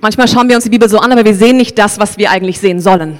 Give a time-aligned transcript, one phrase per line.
[0.00, 2.30] Manchmal schauen wir uns die Bibel so an, aber wir sehen nicht das, was wir
[2.30, 3.18] eigentlich sehen sollen.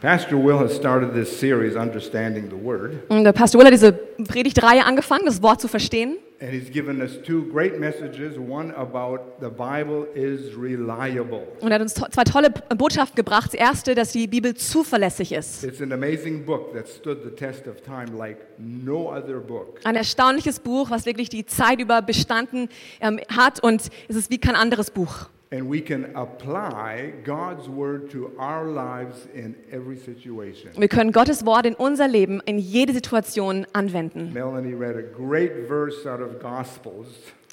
[0.00, 3.92] Pastor Will has started this series, Understanding the Word, Und der Pastor Will hat diese
[3.92, 6.16] Predigtreihe angefangen, das Wort zu verstehen.
[6.40, 8.38] And he's given us two great messages.
[8.38, 11.46] One about the Bible is reliable.
[11.60, 13.52] Und er hat uns to zwei tolle Botschaften gebracht.
[13.52, 15.64] Die erste, dass die Bibel zuverlässig ist.
[15.64, 19.80] It's an amazing book that stood the test of time like no other book.
[19.84, 22.68] Ein erstaunliches Buch, was wirklich die Zeit über bestanden
[23.00, 25.28] ähm, hat und es ist wie kein anderes Buch.
[25.52, 30.70] And we can apply God's Word to our lives in every situation.
[30.76, 34.32] Wir können Gottes Wort in unser Leben, in jede Situation anwenden.
[34.32, 37.06] Melanie read a great verse out of Gospels.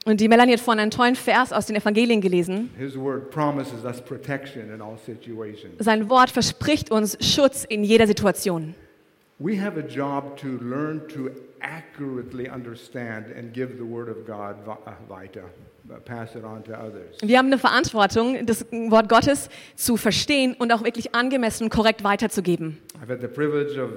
[0.06, 2.72] Und die Melanie hat vorhin einen tollen Vers aus den Evangelien gelesen.
[2.78, 5.76] His Word promises us protection in all situations.
[5.80, 8.74] Sein Wort verspricht uns Schutz in jeder Situation.
[9.40, 11.30] We have a job to learn to
[11.62, 15.44] accurately understand and give the Word of God vi- uh, vita,
[15.90, 17.28] uh.
[17.28, 22.04] Wir haben eine Verantwortung, das Wort Gottes zu verstehen und auch wirklich angemessen und korrekt
[22.04, 22.78] weiterzugeben.
[23.02, 23.92] I've had the privilege of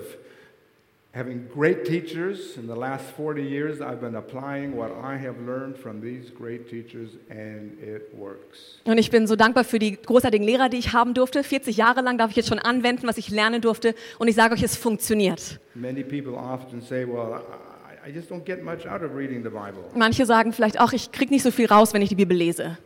[1.17, 2.57] having great teachers.
[2.57, 6.69] In the last 40 years, I've been applying what I have learned from these great
[6.69, 8.81] teachers, and it works.
[8.85, 11.43] Und ich bin so dankbar für die großartigen Lehrer, die ich haben durfte.
[11.43, 13.95] 40 Jahre lang darf ich jetzt schon anwenden, was ich lernen durfte.
[14.19, 15.59] Und ich sage euch, es funktioniert.
[15.75, 17.76] Many people often say, Well, I,
[18.07, 19.83] I just don't get much out of reading the Bible.
[19.95, 22.79] Manche sagen vielleicht auch, ich kriege nicht so viel raus, wenn ich die Bibel lese.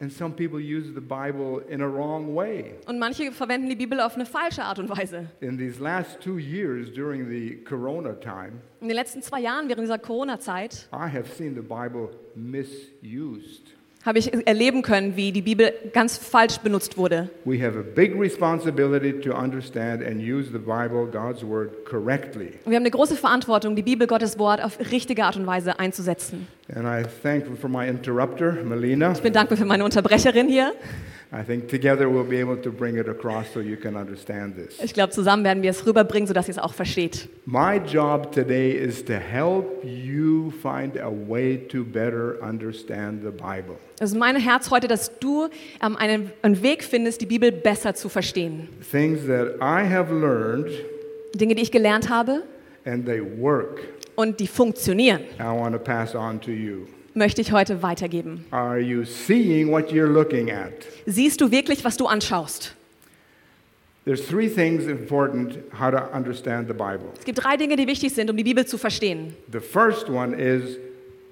[0.00, 2.76] And some people use the Bible in a wrong way.
[2.86, 5.26] Und manche verwenden die Bibel auf eine falsche Art und Weise.
[5.40, 9.82] In these last two years during the Corona time, In den letzten zwei Jahren, während
[9.82, 13.74] dieser Corona-Zeit, I have seen the Bible misused.
[14.08, 17.28] Habe ich erleben können, wie die Bibel ganz falsch benutzt wurde.
[17.44, 22.54] We have a big responsibility to understand and use the Bible, God's Word, correctly.
[22.64, 25.78] Und wir haben eine große Verantwortung, die Bibel, Gottes Wort, auf richtige Art und Weise
[25.78, 26.48] einzusetzen.
[26.74, 29.12] And I thank for my interrupter, Melina.
[29.12, 30.72] Ich bin dankbar für meine Unterbrecherin hier.
[31.30, 34.82] I think together we'll be able to bring it across so you can understand this.
[34.82, 37.28] Ich glaube, zusammen werden wir es rüberbringen, sodass ihr es auch versteht.
[37.44, 43.76] My job today is to help you find a way to better understand the Bible.
[44.00, 45.48] Es ist mein Herz heute, dass du
[45.82, 48.68] ähm, einen, einen Weg findest, die Bibel besser zu verstehen.
[48.90, 50.70] Things that I have learned
[51.34, 52.44] Dinge, die ich gelernt habe
[52.86, 53.82] and they work,
[54.16, 56.86] und die funktionieren, I want to pass on to you.
[57.18, 58.44] Möchte ich heute weitergeben.
[58.50, 60.72] Are you seeing what you're looking at?
[61.06, 62.74] Siehst du wirklich, was du anschaust?
[64.04, 67.10] There's three things important how to understand the Bible.
[67.18, 69.34] Es gibt drei Dinge, die wichtig sind, um die Bibel zu verstehen.
[69.52, 70.78] The first one is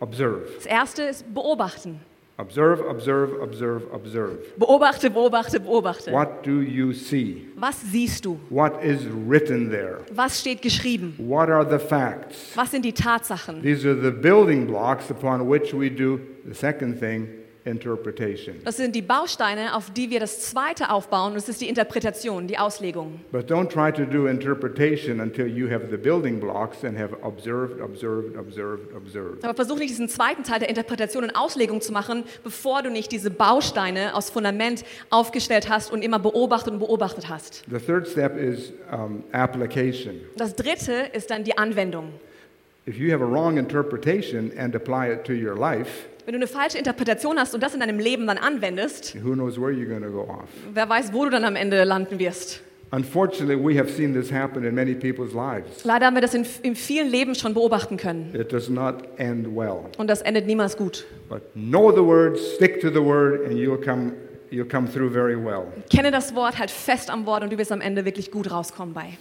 [0.00, 0.42] observe.
[0.56, 2.00] Das erste ist beobachten.
[2.38, 4.38] Observe, observe, observe, observe.
[4.58, 6.12] Beobachte, beobachte, beobachte.
[6.12, 7.48] What do you see?
[7.56, 8.38] Was siehst du?
[8.50, 10.00] What is written there?
[10.14, 11.14] Was steht geschrieben?
[11.16, 12.54] What are the facts?
[12.54, 13.62] Was sind die Tatsachen?
[13.62, 17.26] These are the building blocks upon which we do the second thing
[17.66, 18.56] interpretation.
[18.64, 21.34] Das sind die Bausteine, auf die wir das zweite aufbauen.
[21.34, 23.20] Das ist die Interpretation, die Auslegung.
[23.32, 27.80] But don't try to do interpretation until you have the building blocks and have observed,
[27.80, 29.44] observed, observed, observed.
[29.44, 33.10] Aber versuch nicht diesen zweiten Teil der Interpretation und Auslegung zu machen, bevor du nicht
[33.10, 37.64] diese Bausteine aus Fundament aufgestellt hast und immer beobachtet und beobachtet hast.
[37.70, 40.20] The third step is um, application.
[40.36, 42.12] Das dritte ist dann die Anwendung.
[42.88, 46.48] If you have a wrong interpretation and apply it to your life, Wenn du eine
[46.48, 50.02] falsche Interpretation hast und das in deinem Leben dann anwendest, who knows where you're going
[50.02, 50.48] to go off?
[50.74, 52.62] wer weiß, wo du dann am Ende landen wirst.
[52.90, 55.84] Unfortunately, we have seen this happen in many people's lives.
[55.84, 58.34] Leider haben wir das in, in vielen Leben schon beobachten können.
[58.34, 59.84] It does not end well.
[59.98, 61.06] Und das endet niemals gut.
[61.28, 64.12] But know the word, stick to the word, and you'll come,
[64.50, 65.66] you'll come through very well.
[65.92, 68.94] Kenne das Wort, halt fest am Wort und du wirst am Ende wirklich gut rauskommen
[68.94, 69.16] bei.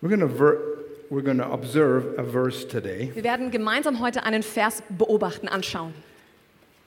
[0.00, 0.75] We're going to
[1.10, 3.10] we're going to observe a verse today.
[3.14, 5.94] Wir werden gemeinsam heute einen Vers beobachten, anschauen.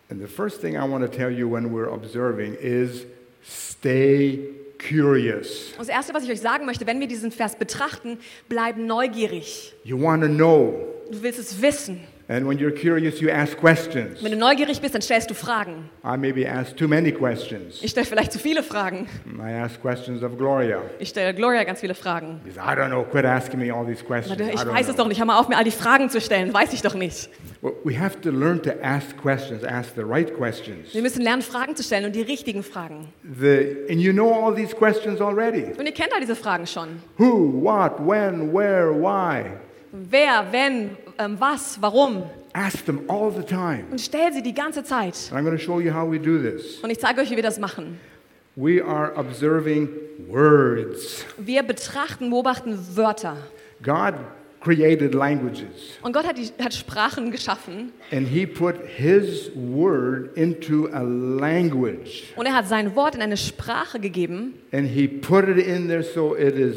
[0.09, 3.05] And the first thing I want to tell you when we're observing is
[3.43, 4.39] stay
[4.79, 5.71] curious.
[5.73, 9.73] Und das Erste, was ich euch sagen möchte, wenn wir diesen Vers betrachten, bleib neugierig.
[9.83, 10.87] You want to know.
[11.11, 11.99] Du willst es wissen.
[12.31, 14.21] And when you're curious, you ask questions.
[14.21, 15.89] Wenn du neugierig bist, dann stellst du Fragen.
[16.03, 17.81] I maybe ask too many questions.
[17.81, 19.07] Ich stelle vielleicht zu viele Fragen.
[19.39, 20.79] I ask questions of Gloria.
[20.99, 22.39] Ich stelle Gloria ganz viele Fragen.
[22.45, 24.39] She says, I don't know, quit asking me all these questions.
[24.39, 25.03] Ich weiß es know.
[25.03, 25.17] doch nicht.
[25.19, 26.53] Hör mal auf, mir all die Fragen zu stellen.
[26.53, 27.31] Weiß ich doch nicht.
[27.61, 30.93] Well, we have to learn to ask questions, ask the right questions.
[30.93, 33.07] Wir müssen lernen, Fragen zu stellen und die richtigen Fragen.
[33.23, 35.73] The, and you know all these questions already.
[35.79, 37.01] Und ihr kennt all diese Fragen schon.
[37.17, 39.45] Who, what, when, where, why.
[39.91, 42.23] Wer, wenn, ähm, was, warum.
[42.53, 43.83] Ask them all the time.
[43.91, 45.15] Und stell sie die ganze Zeit.
[45.31, 46.79] And I'm going to show you how we do this.
[46.81, 47.99] Und ich zeige euch, wie wir das machen.
[48.55, 49.89] We are observing
[50.27, 51.25] words.
[51.37, 53.37] Wir betrachten, beobachten Wörter.
[53.83, 54.15] God
[54.61, 55.97] created languages.
[56.01, 62.33] Und Gott hat, die, hat Sprachen geschaffen And he put his word into a language.
[62.35, 66.03] und er hat sein Wort in eine Sprache gegeben And he put it in there
[66.03, 66.75] so it is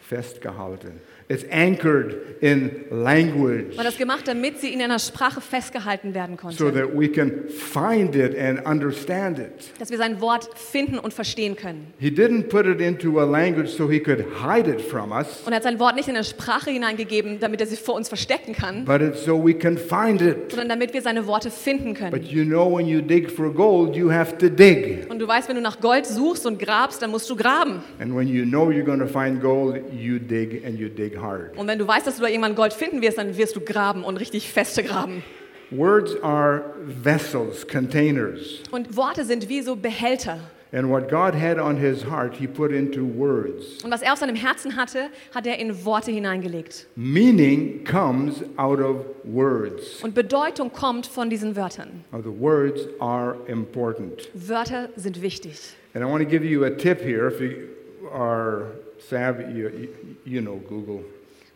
[0.00, 1.00] festgehalten.
[1.26, 6.66] It's anchored in language hat das gemacht, damit sie in einer Sprache festgehalten werden so
[6.66, 6.72] konnte.
[6.74, 9.70] that we can find it and understand it.
[9.78, 11.94] Dass wir sein Wort finden und verstehen können.
[11.98, 15.52] He didn't put it into a language so he could hide it from us, Und
[15.52, 18.52] er hat sein Wort nicht in eine Sprache hineingegeben, damit er sie vor uns verstecken
[18.54, 20.50] kann, but it's so we can find it.
[20.50, 22.24] sondern damit wir seine Worte finden But können.
[22.26, 25.06] you know, when you dig for gold, you have to dig.
[25.10, 27.82] Und du weißt, wenn du nach Gold suchst und grabst, dann musst du graben.
[27.98, 31.56] And when you know you're going to find gold, you dig and you dig hard.
[31.56, 34.04] Und wenn du weißt, dass du da irgendwann Gold finden wirst, dann wirst du graben
[34.04, 35.22] und richtig feste graben.
[35.70, 38.60] Words are vessels, containers.
[38.70, 40.38] Und Worte sind wie so Behälter.
[40.72, 43.84] And what God had on his heart, he put into words.
[43.84, 46.88] Und was er auf seinem Herzen hatte, hat er in Worte hineingelegt.
[46.96, 50.02] Meaning comes out of words.
[50.02, 52.04] Und Bedeutung kommt von diesen Wörtern.
[52.10, 54.28] The words are important.
[54.34, 55.76] Wörter sind wichtig.
[55.94, 57.28] And I want to give you a tip here.
[57.28, 57.68] If you
[58.12, 58.72] are
[59.08, 59.88] savvy, you, you,
[60.24, 61.04] you know Google.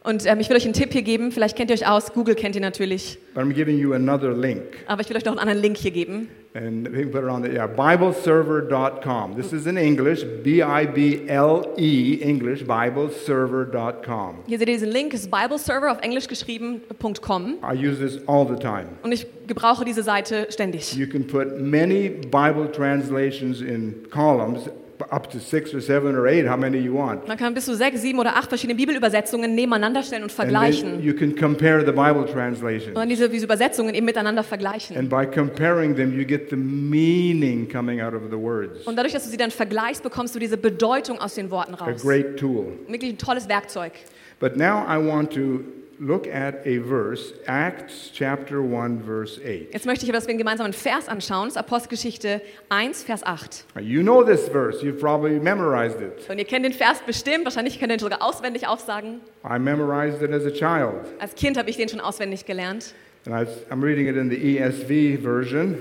[0.05, 1.33] Und ähm, ich will euch einen Tipp hier geben.
[1.33, 2.13] Vielleicht kennt ihr euch aus.
[2.13, 3.19] Google kennt ihr natürlich.
[3.35, 4.63] But I'm giving you another link.
[4.87, 6.29] Aber ich will euch noch einen anderen Link hier geben.
[6.55, 9.37] And we can put it on the, yeah, BibleServer.com.
[9.37, 14.45] This is in English, B I B L E, English, BibleServer.com.
[14.47, 15.13] Hier seht ihr diesen Link.
[15.13, 16.81] ist Bibleserver auf Englisch geschrieben
[17.21, 17.59] .com.
[17.63, 18.87] I use this all the time.
[19.03, 20.97] Und ich gebrauche diese Seite ständig.
[20.97, 24.71] You can put many Bible translations in columns,
[25.11, 27.27] up to six or seven or eight, how many you want.
[27.29, 30.51] Man kann bis zu sechs, sieben oder acht verschiedene Bibelübersetzungen nebeneinander stellen und And then
[30.51, 31.03] vergleichen.
[31.03, 32.95] you can compare the Bible Und translations.
[32.95, 34.97] dann diese, diese Übersetzungen eben miteinander vergleichen.
[34.97, 38.87] And by comparing them, you get the meaning coming out of the words.
[38.87, 41.85] Und dadurch, dass du sie dann vergleichst, bekommst du diese Bedeutung aus den Worten A
[41.87, 42.03] raus.
[42.03, 42.73] great tool.
[42.89, 43.93] Wirklich ein tolles Werkzeug.
[44.41, 45.61] But now I want to
[46.01, 49.73] look at a verse, Acts chapter 1, verse 8.
[49.73, 51.45] Jetzt möchte ich aber, dass wir einen gemeinsamen Vers anschauen.
[51.45, 53.65] Das ist Apostelgeschichte 1, Vers 8.
[53.75, 56.29] Now, You know this verse, you've probably memorized it.
[56.31, 59.21] Und ihr kennt den Vers bestimmt, wahrscheinlich könnt ihr ihn sogar auswendig aufsagen.
[59.45, 61.07] I memorized it as a child.
[61.19, 62.95] Als Kind habe ich den schon auswendig gelernt.
[63.27, 65.77] And I'm reading it in the ESV version.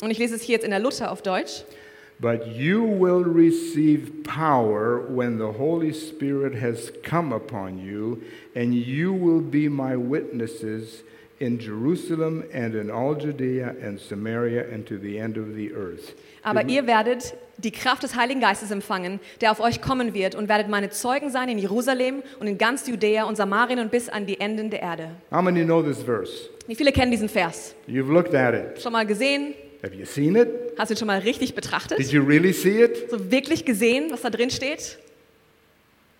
[0.00, 1.64] Und ich lese es hier jetzt in der Luther auf Deutsch.
[2.20, 8.22] But you will receive power when the Holy Spirit has come upon you,
[8.56, 11.04] and you will be my witnesses
[11.38, 16.14] in Jerusalem and in all Judea and Samaria and to the end of the earth.
[16.42, 20.48] Aber ihr werdet die Kraft des Heiligen Geistes empfangen, der auf euch kommen wird, und
[20.48, 24.26] werdet meine Zeugen sein in Jerusalem und in ganz Judäa und Samarien und bis an
[24.26, 25.10] die Enden der Erde.
[25.30, 26.48] How many know this verse?
[26.66, 27.76] Wie viele kennen diesen Vers?
[27.88, 28.82] You've looked at it.
[28.82, 29.54] Schon mal gesehen?
[29.84, 30.48] Have you seen it?
[30.78, 31.98] Hast du ihn schon mal richtig betrachtet?
[31.98, 33.10] Did you really see it?
[33.10, 34.98] So wirklich gesehen, was da drin steht?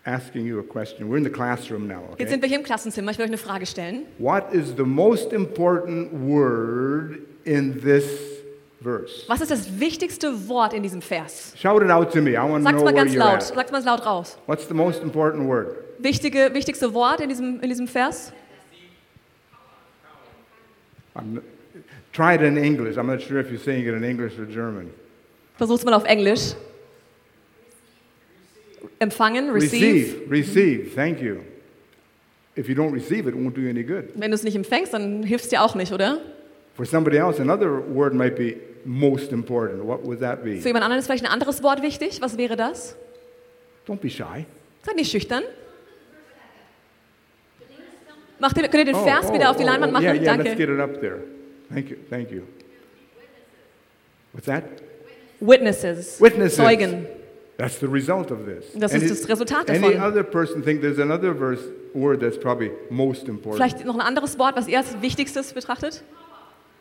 [0.04, 1.08] Asking you a question.
[1.10, 2.26] We're in the classroom now, Jetzt okay?
[2.28, 3.10] sind wir hier im Klassenzimmer.
[3.10, 4.06] Ich will euch eine Frage stellen.
[4.18, 8.04] What is the most important word in this
[8.82, 9.24] verse?
[9.28, 11.52] Was ist das wichtigste Wort in diesem Vers?
[11.56, 12.30] Shout it out to me.
[12.32, 13.34] I want to Sag's know mal where ganz you're laut.
[13.34, 13.42] at.
[13.54, 14.38] Sag's mal laut raus.
[14.46, 15.76] What's the most important word?
[15.98, 18.32] Wichtige, wichtigste Wort in diesem, in diesem Vers?
[21.14, 21.42] I'm,
[22.12, 22.96] try it in English.
[22.96, 24.90] I'm not sure if you're saying it in English or German.
[25.56, 26.54] Versuch's mal auf Englisch.
[29.00, 30.28] Empfangen, receive.
[30.28, 30.30] Receive.
[30.30, 30.94] Receive.
[30.94, 31.42] Thank you.
[32.56, 34.10] If you don't receive it, it won't do you any good.
[34.14, 36.20] Wenn du es nicht empfängst, dann hilft es dir auch nicht, oder?
[36.74, 39.84] For somebody else, another word might be most important.
[39.84, 40.60] What would that be?
[40.60, 42.20] Für jemand anderen ist vielleicht ein anderes Wort wichtig.
[42.20, 42.96] Was wäre das?
[43.86, 44.46] Don't be shy.
[44.82, 45.42] Seid nicht schüchtern.
[48.40, 50.04] Macht ihr, könnt ihr den Oh, Vers oh, wieder auf die oh, Leinwand oh, machen?
[50.04, 50.56] Yeah, yeah, let's Danke.
[50.56, 51.18] get it up there.
[51.72, 51.98] Thank you.
[52.08, 52.46] Thank you.
[54.32, 54.64] What's that?
[55.40, 56.20] Witnesses.
[56.20, 56.58] Witnesses.
[56.58, 57.06] Zeugen.
[57.56, 58.66] That's the result of this.
[58.74, 61.60] Das ist Any- das Resultat Any other person think there's another verse
[61.92, 63.56] word that's probably most important?
[63.56, 66.02] Vielleicht noch ein anderes Wort, was ihr als wichtigstes betrachtet?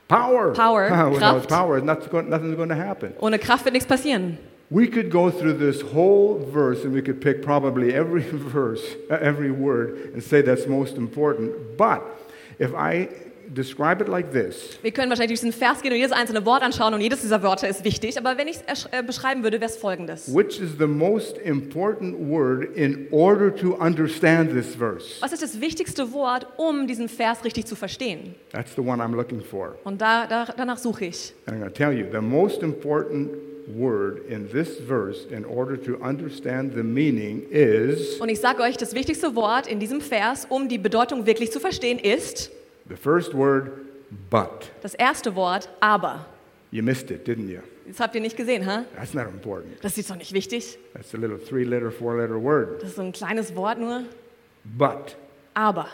[0.08, 0.54] Power.
[0.54, 1.50] Power, Without Kraft.
[1.50, 3.14] power, nothing's going, nothing's going to happen.
[3.20, 4.38] Ohne Kraft wird nichts passieren.
[4.70, 9.16] We could go through this whole verse and we could pick probably every verse, uh,
[9.20, 11.76] every word, and say that's most important.
[11.78, 12.04] But
[12.60, 13.10] if I
[13.58, 16.94] describe it like this, Wir können wahrscheinlich diesen Vers gehen und jedes einzelne Wort anschauen
[16.94, 18.18] und jedes dieser Wörter ist wichtig.
[18.18, 20.34] Aber wenn ich es äh, beschreiben würde, wäre es folgendes.
[20.34, 25.22] which is the most important word in order to understand this verse?
[25.22, 28.36] Was ist das wichtigste Wort, um diesen Vers richtig zu verstehen?
[28.52, 29.76] That's the one I'm looking for.
[29.84, 31.34] Und da, da, danach suche ich.
[31.46, 33.32] And I'm going to tell you the most important
[33.76, 38.78] word in this verse in order to understand the meaning is Und ich sage euch,
[38.78, 42.50] das wichtigste Wort in diesem Vers, um die Bedeutung wirklich zu verstehen, ist
[42.90, 43.72] the first word,
[44.30, 44.72] but.
[44.82, 46.26] das erste Wort, aber.
[46.72, 47.62] You missed it, didn't you?
[47.88, 48.84] Das habt ihr nicht gesehen, ha?
[48.96, 49.82] That's not important.
[49.82, 50.78] Das ist doch nicht wichtig.
[50.94, 52.82] That's a little three letter, four letter word.
[52.82, 54.04] Das ist so ein kleines Wort nur.
[54.64, 55.16] But.
[55.54, 55.88] Aber.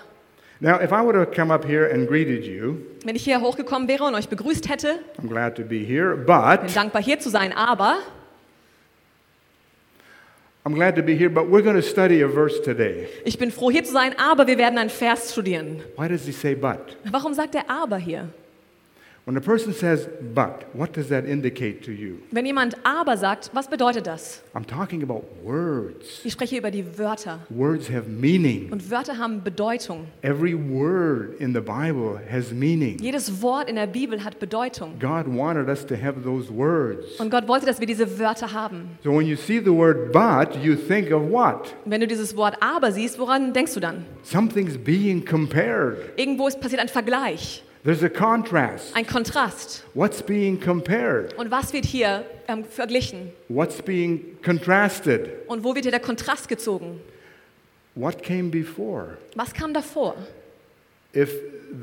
[0.59, 3.87] Now, if I would have come up here and greeted you, Wenn ich hier hochgekommen
[3.87, 7.29] wäre und euch begrüßt hätte, I'm glad to be here, bin but dankbar hier zu
[7.29, 7.97] sein, aber
[10.65, 13.07] I'm glad to be here, but we're going to study a verse today.
[13.25, 15.81] ich bin froh hier zu sein, aber wir werden einen Vers studieren.
[15.97, 16.95] Why does he say but?
[17.03, 18.29] Warum sagt er aber hier?
[19.25, 22.17] When a person says but, what does that indicate to you?
[22.31, 24.41] Wenn jemand aber sagt, was bedeutet das?
[24.53, 26.19] I'm talking about words.
[26.25, 27.39] Ich spreche über die Wörter.
[27.49, 28.69] Words have meaning.
[28.69, 30.07] Und Wörter haben Bedeutung.
[30.23, 32.97] Every word in the Bible has meaning.
[32.99, 34.99] Jedes Wort in der Bibel hat Bedeutung.
[34.99, 37.17] God wanted us to have those words.
[37.17, 38.97] Und Gott wollte, dass wir diese Wörter haben.
[39.05, 41.73] So when you see the word but, you think of what?
[41.85, 44.05] Wenn du dieses Wort aber siehst, woran denkst du dann?
[44.23, 45.95] Something's being compared.
[46.17, 48.95] Irgendwo ist passiert ein Vergleich, There's a contrast.
[48.95, 49.83] ein Kontrast.
[49.93, 51.33] What's being compared?
[51.37, 53.33] Und was wird hier ähm, verglichen?
[53.49, 55.29] What's being contrasted?
[55.47, 57.01] Und wo wird hier der Kontrast gezogen?
[57.95, 59.17] What came before?
[59.35, 60.15] Was kam davor?
[61.13, 61.29] If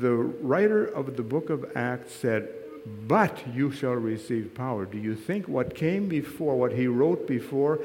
[0.01, 2.47] the writer of the book of Acts said,
[3.07, 7.79] But you shall receive power, do you think what came before, what he wrote before,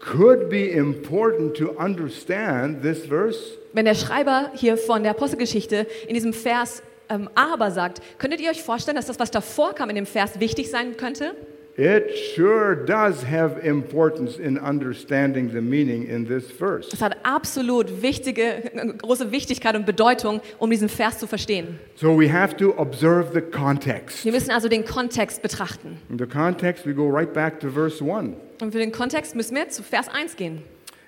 [0.00, 3.58] could be important to understand this verse?
[3.74, 8.50] Wenn der Schreiber hier von der Apostelgeschichte in diesem Vers ähm, aber sagt, könntet ihr
[8.50, 11.34] euch vorstellen, dass das, was davor kam in dem Vers, wichtig sein könnte?
[11.80, 16.88] It sure does have importance in understanding the meaning in this verse.
[16.92, 21.78] Es hat absolut wichtige, große Wichtigkeit und Bedeutung, um diesen Vers zu verstehen.
[21.94, 24.24] So we have to observe the context.
[24.24, 25.98] Wir müssen also den Kontext betrachten.
[26.10, 28.34] In the context, we go right back to verse 1.
[28.60, 30.64] Und für den Kontext müssen wir zu Vers 1 gehen.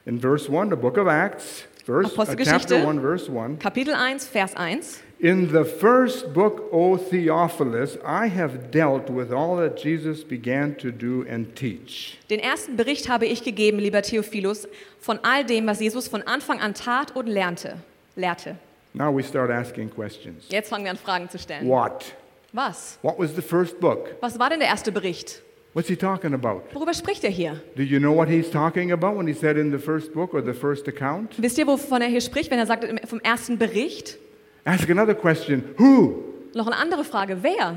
[0.07, 2.76] In verse 1, the book of Acts, verse, uh, Apostelgeschichte.
[2.76, 3.59] chapter 1, verse 1.
[3.59, 5.00] Kapitel 1, Vers 1.
[5.23, 10.91] In the first book, O Theophilus, I have dealt with all that Jesus began to
[10.91, 12.17] do and teach.
[12.31, 14.67] Den ersten Bericht habe ich gegeben, lieber Theophilus,
[14.99, 17.77] von all dem, was Jesus von Anfang an tat und lernte.
[18.17, 18.57] lehrte.
[18.95, 20.47] Now we start asking questions.
[20.49, 21.69] Jetzt fangen wir an, Fragen zu stellen.
[21.69, 22.15] What?
[22.55, 22.99] Was?
[23.03, 24.17] What was the first book?
[24.23, 25.43] Was war denn der erste Bericht?
[25.75, 26.62] What's he talking about?
[26.73, 27.61] Worüber spricht er hier?
[27.77, 30.43] Do you know what he's talking about when he said in the first book or
[30.43, 31.35] the first account?
[31.37, 34.17] Wisst ihr, wovon er hier spricht, wenn er sagt vom ersten Bericht?
[34.64, 36.25] Ask another question Who?
[36.55, 37.43] Noch eine andere Frage.
[37.43, 37.76] Wer?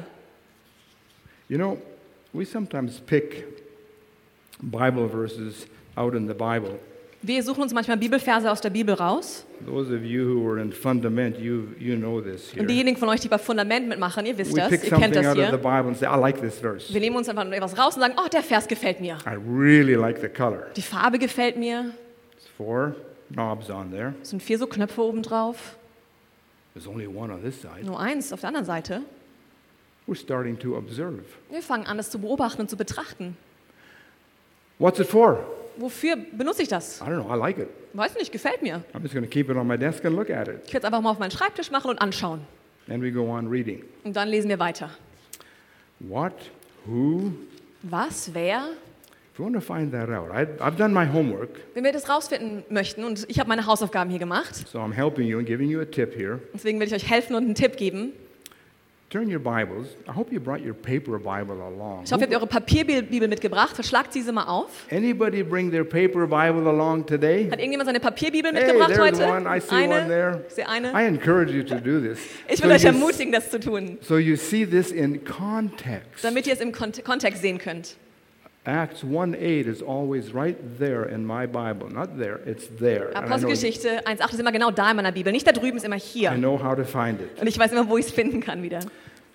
[1.48, 1.78] You know,
[2.34, 3.46] we sometimes pick
[4.62, 6.80] Bible verses out in the Bible.
[7.26, 9.46] Wir suchen uns manchmal Bibelverse aus der Bibel raus.
[9.66, 12.62] Those of you who were in fundament, you, you know this here.
[12.62, 15.14] Und diejenigen von euch, die bei Fundament mitmachen, ihr wisst We das, pick ihr kennt
[15.14, 15.58] something das out of the hier.
[15.58, 16.94] Bible and say, I like this verse.
[16.94, 19.18] Wir nehmen uns einfach etwas raus und sagen, oh, der Vers gefällt mir.
[19.26, 20.68] I really like the color.
[20.76, 21.92] Die Farbe gefällt mir.
[22.36, 22.94] It's four
[23.32, 24.16] knobs on there.
[24.22, 25.78] Es sind vier so Knöpfe oben drauf.
[26.74, 27.84] There's only one on this side.
[27.84, 29.02] Nur eins auf der anderen Seite.
[30.08, 31.24] We're starting to observe.
[31.50, 33.38] Wir fangen an, das zu beobachten und zu betrachten.
[34.80, 35.46] What's it for?
[35.78, 37.00] Wofür benutze ich das?
[37.02, 37.34] I don't know.
[37.34, 37.70] I like it.
[37.94, 38.84] Weiß nicht, gefällt mir.
[38.94, 40.62] I'm just going to keep it on my desk and look at it.
[40.66, 42.42] Ich werde es einfach mal auf meinen Schreibtisch machen und anschauen.
[42.90, 43.84] And we go on reading.
[44.04, 44.90] Und dann lesen wir weiter.
[46.00, 46.34] What?
[46.86, 47.32] Who?
[47.84, 48.72] Was, wer?
[49.34, 52.08] If you want to find that out, I, I've done my homework, Wenn wir das
[52.08, 55.70] rausfinden möchten, und ich habe meine Hausaufgaben hier gemacht, so I'm helping you and giving
[55.72, 56.40] you a tip here.
[56.54, 58.14] deswegen will ich euch helfen und einen Tipp geben.
[59.10, 59.90] Turn your Bibles.
[60.08, 62.02] I hope you brought your paper Bible along.
[62.04, 63.76] Ich hoffe, ihr habt eure Papierbibel mitgebracht.
[63.76, 64.70] Verschlagt diese mal auf.
[64.92, 67.46] Anybody bring their paper Bible along today?
[67.50, 69.32] Hat irgendjemand seine Papierbibel Hey, mitgebracht there's heute?
[69.32, 69.46] one.
[69.58, 69.94] I see eine.
[69.96, 70.44] one there.
[70.48, 70.92] Ich sehe eine.
[70.94, 72.20] I encourage you to do this.
[72.48, 75.24] Ich So will euch you s- ermutigen, das zu tun, So you see this in
[75.26, 76.24] context.
[76.24, 77.98] damit ihr es im Kont Kontext sehen könnt.
[78.66, 81.90] Acts 1:8 is always right there in my Bible.
[81.92, 83.10] Not there, it's there.
[83.14, 85.34] I Apostelgeschichte 1,8 ist immer genau da in meiner Bibel.
[85.34, 86.32] Nicht da drüben, ist immer I hier.
[86.32, 87.42] know how to find it.
[87.42, 88.80] Und ich weiß immer, wo ich es finden kann wieder.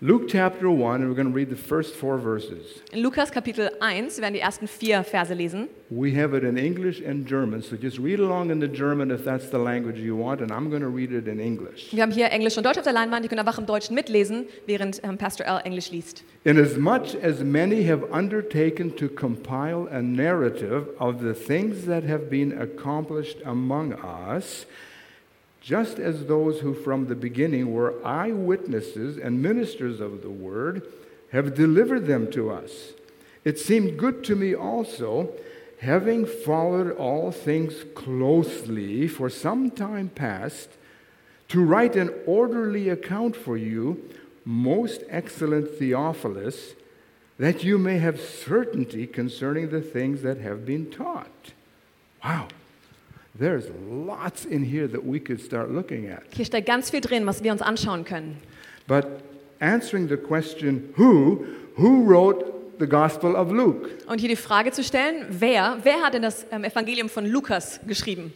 [0.01, 2.83] Luke chapter 1, and we're going to read the first four verses.
[2.93, 5.69] In Lukas Kapitel 1, wir werden die ersten vier Verse lesen.
[5.91, 9.25] We have it in English and German, so just read along in the German if
[9.25, 11.93] that's the language you want, and I'm going to read it in English.
[11.93, 13.25] Wir haben hier Englisch und Deutsch auf der Leinwand.
[13.25, 15.63] Ihr könnt einfach im Deutschen mitlesen, während ähm, Pastor L.
[15.65, 16.23] Englisch liest.
[16.45, 22.57] Inasmuch as many have undertaken to compile a narrative of the things that have been
[22.57, 24.65] accomplished among us,
[25.61, 30.83] just as those who from the beginning were eyewitnesses and ministers of the word
[31.33, 32.93] have delivered them to us,
[33.45, 35.31] it seemed good to me also,
[35.81, 40.71] having followed all things closely for some time past,
[41.49, 44.11] to write an orderly account for you,
[44.45, 46.75] most excellent Theophilus,
[47.39, 51.53] that you may have certainty concerning the things that have been taught.
[52.25, 52.49] Wow.
[53.39, 56.23] There's lots in here that we could start looking at.
[56.35, 58.37] Hier steckt ganz viel drin, was wir uns anschauen können.
[58.89, 59.07] But
[59.61, 61.45] answering the question, who,
[61.77, 62.45] who wrote
[62.81, 63.89] the Gospel of Luke?
[64.09, 67.79] Und hier die Frage zu stellen, wer, wer hat denn das ähm, Evangelium von Lukas
[67.87, 68.33] geschrieben?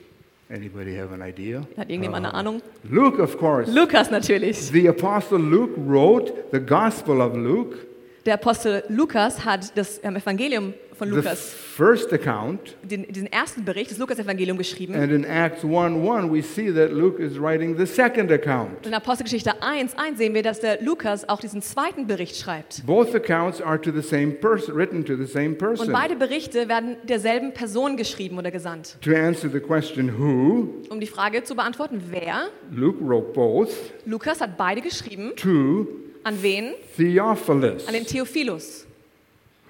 [0.49, 1.67] Anybody have an idea?
[1.77, 2.63] Hat irgendjemand eine Ahnung?
[2.89, 3.73] Luke, of course.
[3.73, 4.57] Lukas natürlich.
[4.59, 7.77] The Apostle Luke wrote the Gospel of Luke,
[8.25, 12.77] Der Apostel Lukas hat das ähm, Evangelium von the Lukas, first account.
[12.83, 14.95] den, diesen ersten Bericht, das Lukas-Evangelium geschrieben.
[14.95, 18.87] And in Acts 1 1, we see that Luke is writing the second account.
[18.87, 22.85] In Apostelgeschichte 1, 1 sehen wir, dass der Lukas auch diesen zweiten Bericht schreibt.
[22.87, 25.93] Both accounts are to the same person, written to the same Und person.
[25.93, 28.97] beide Berichte werden derselben Person geschrieben oder gesandt.
[29.03, 32.49] To answer the question who, Um die Frage zu beantworten, wer?
[32.71, 33.71] Luke wrote both
[34.07, 35.33] Lukas hat beide geschrieben.
[35.37, 35.87] to
[36.25, 36.75] An wen?
[36.97, 37.89] Theophilus.
[37.89, 38.87] An den Theophilus.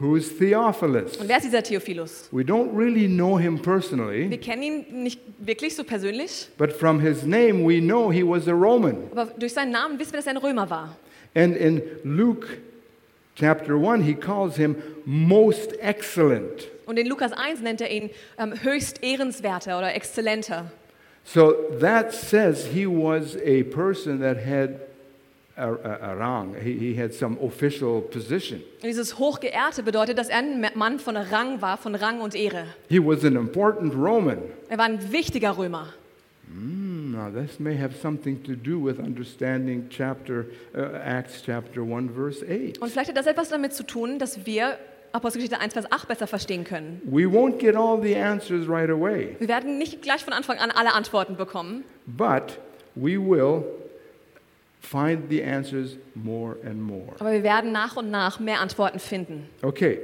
[0.03, 1.17] Who is Theophilus?
[1.17, 2.29] Und wer ist dieser Theophilus?
[2.33, 6.99] We don't really know him Wir personally, kennen ihn nicht wirklich so persönlich, but from
[6.99, 8.97] his name we know he was a Roman.
[9.13, 10.97] aber durch seinen Namen wissen wir, dass er ein Römer war.
[11.37, 12.49] And in Luke
[13.37, 16.69] chapter 1, he calls him most excellent.
[16.87, 20.73] Und in Lukas 1 nennt er ihn ähm, höchst ehrenswerter oder exzellenter.
[21.23, 24.81] So that says he was a person that had
[25.57, 26.55] rang.
[26.63, 28.63] He, he had some official position.
[28.83, 32.67] Dieses Hochgeehrte bedeutet, dass er ein Mann von Rang war, von Rang und Ehre.
[32.89, 34.39] He was an important Roman.
[34.69, 35.89] Er war ein wichtiger Römer.
[36.49, 42.11] Hmm, Now, this may have something to do with understanding chapter, uh, Acts chapter 1,
[42.15, 42.79] verse 8.
[42.81, 44.79] Und vielleicht hat das etwas damit zu tun, dass wir
[45.13, 47.03] Apostelgeschichte 1, Vers 8 besser verstehen können.
[47.05, 50.71] We won't get all the answers right away, Wir werden nicht gleich von Anfang an
[50.71, 52.59] alle Antworten bekommen, but
[52.95, 53.63] we will
[54.83, 57.13] find the answers more and more.
[57.19, 59.49] aber wir werden nach und nach mehr Antworten finden.
[59.63, 59.99] Okay,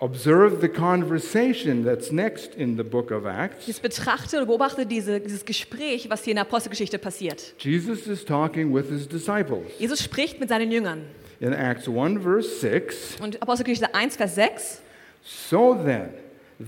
[0.00, 3.66] observe the conversation that's next in the book of Acts.
[3.66, 7.54] Jetzt betrachte oder beobachte diese, dieses Gespräch, was hier in der Apostelgeschichte passiert.
[7.58, 9.64] Jesus is talking with his disciples.
[9.78, 11.04] Jesus spricht mit seinen Jüngern.
[11.40, 14.80] In Acts 1, verse 6, Und Apostelgeschichte 1, Vers 6.
[15.22, 16.10] so then,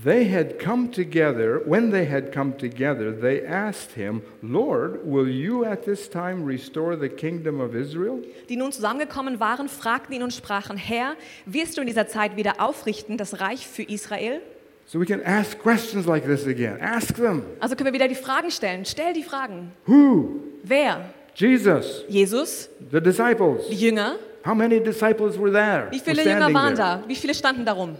[0.03, 1.61] they had come together.
[1.65, 6.97] When they had come together, they asked him, Lord, will you at this time restore
[6.97, 8.21] the kingdom of Israel?
[8.49, 12.59] die nun zusammengekommen waren, fragten ihn und sprachen, Herr, wirst du in dieser Zeit wieder
[12.59, 14.41] aufrichten, das Reich für Israel?
[14.87, 16.77] So we can ask questions like this again.
[16.79, 17.43] Ask them.
[17.59, 18.85] Also können wir wieder die Fragen stellen.
[18.85, 19.71] Stell die Fragen.
[19.87, 20.41] Who?
[20.63, 21.09] Wer?
[21.33, 22.03] Jesus.
[22.07, 22.69] Jesus?
[22.91, 23.67] The disciples.
[23.69, 24.17] Die Jünger?
[24.45, 25.87] How many disciples were there?
[25.89, 27.01] Wie viele Jünger waren there?
[27.01, 27.03] da?
[27.07, 27.95] Wie viele standen darum?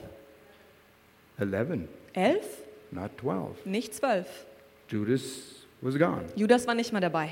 [1.38, 2.46] Eleven, Elf?
[2.92, 3.56] not twelve.
[3.66, 4.28] Nicht zwölf.
[4.90, 6.24] Judas was gone.
[6.36, 7.30] Judas war nicht mehr dabei.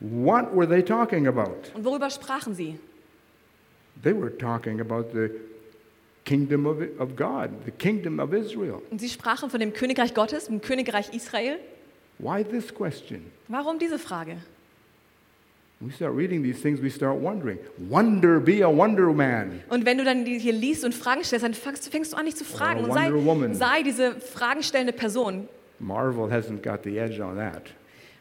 [0.00, 1.70] What were they talking about?
[1.74, 2.78] Und worüber sprachen sie?
[4.02, 5.30] They were talking about the
[6.24, 8.80] kingdom of, of God, the kingdom of Israel.
[8.90, 11.58] Und sie sprachen von dem Königreich Gottes, dem Königreich Israel.
[12.18, 13.24] Why this question?
[13.48, 14.36] Warum diese Frage?
[15.82, 17.58] We start reading these things, we start wondering.
[17.88, 19.62] Wonder, be a wonder man.
[19.70, 22.36] Und wenn du dann hier liest und Fragen stellst, dann fängst, fängst du an, dich
[22.36, 22.84] zu fragen.
[22.84, 23.10] Und sei,
[23.54, 25.48] sei diese fragenstellende Person.
[25.78, 27.62] Marvel hasn't got the edge on that.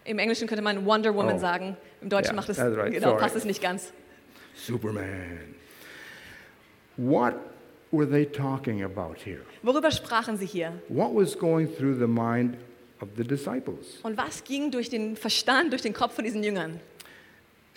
[0.06, 1.40] Im Englischen könnte man Wonder Woman Oh.
[1.40, 1.76] sagen.
[2.02, 2.94] Im Deutschen Yeah, macht es, right.
[2.94, 3.20] genau, Sorry.
[3.22, 3.92] passt es nicht ganz.
[4.56, 5.54] Superman.
[6.96, 7.36] What
[7.92, 9.42] were they talking about here?
[9.64, 10.82] Worüber sprachen sie hier?
[10.88, 12.56] What was going through the mind
[13.02, 14.00] of the disciples?
[14.04, 16.80] Und was ging durch den Verstand, durch den Kopf von diesen Jüngern?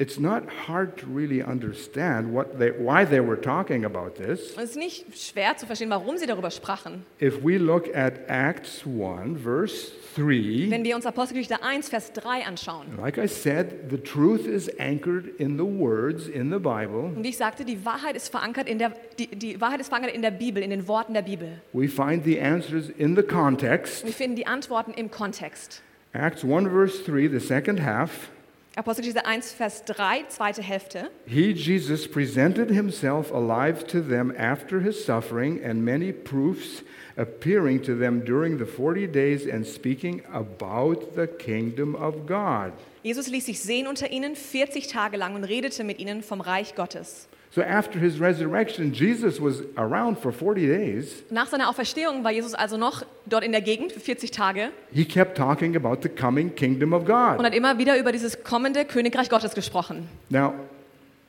[0.02, 4.56] It's not hard to really understand what they, why they were talking about this.
[4.56, 7.04] Es ist nicht schwer zu verstehen, warum sie darüber sprachen.
[7.20, 12.44] If we look at Acts 1, verse 3, Wenn wir uns Apostelgeschichte 1, Vers 3
[12.44, 12.86] anschauen.
[13.00, 17.12] like I said, the truth is anchored in the words in the Bible.
[17.14, 20.12] Und wie ich sagte, die Wahrheit ist verankert in der, die, die Wahrheit ist verankert
[20.16, 21.60] in der Bibel, in den Worten der Bibel.
[21.72, 24.04] We find the answers in the context.
[24.04, 25.80] Wir finden die Antworten im Kontext.
[26.12, 28.31] Acts 1, verse 3, the second half.
[28.74, 31.10] Apostelgeschichte 1, Vers 3, zweite Hälfte.
[31.26, 36.82] He, Jesus, presented himself alive to them after his suffering, and many proofs
[37.18, 42.72] appearing to them during the 40 days and speaking about the kingdom of God.
[43.02, 46.74] Jesus ließ sich sehen unter ihnen 40 Tage lang und redete mit ihnen vom Reich
[46.74, 47.28] Gottes.
[47.54, 51.22] So after his resurrection, Jesus was around for 40 days.
[51.28, 55.04] Nach seiner Auferstehung war Jesus also noch dort in der Gegend für 40 Tage He
[55.04, 57.44] kept talking about the coming kingdom of und God.
[57.44, 60.08] hat immer wieder über dieses kommende Königreich Gottes gesprochen.
[60.30, 60.54] Now,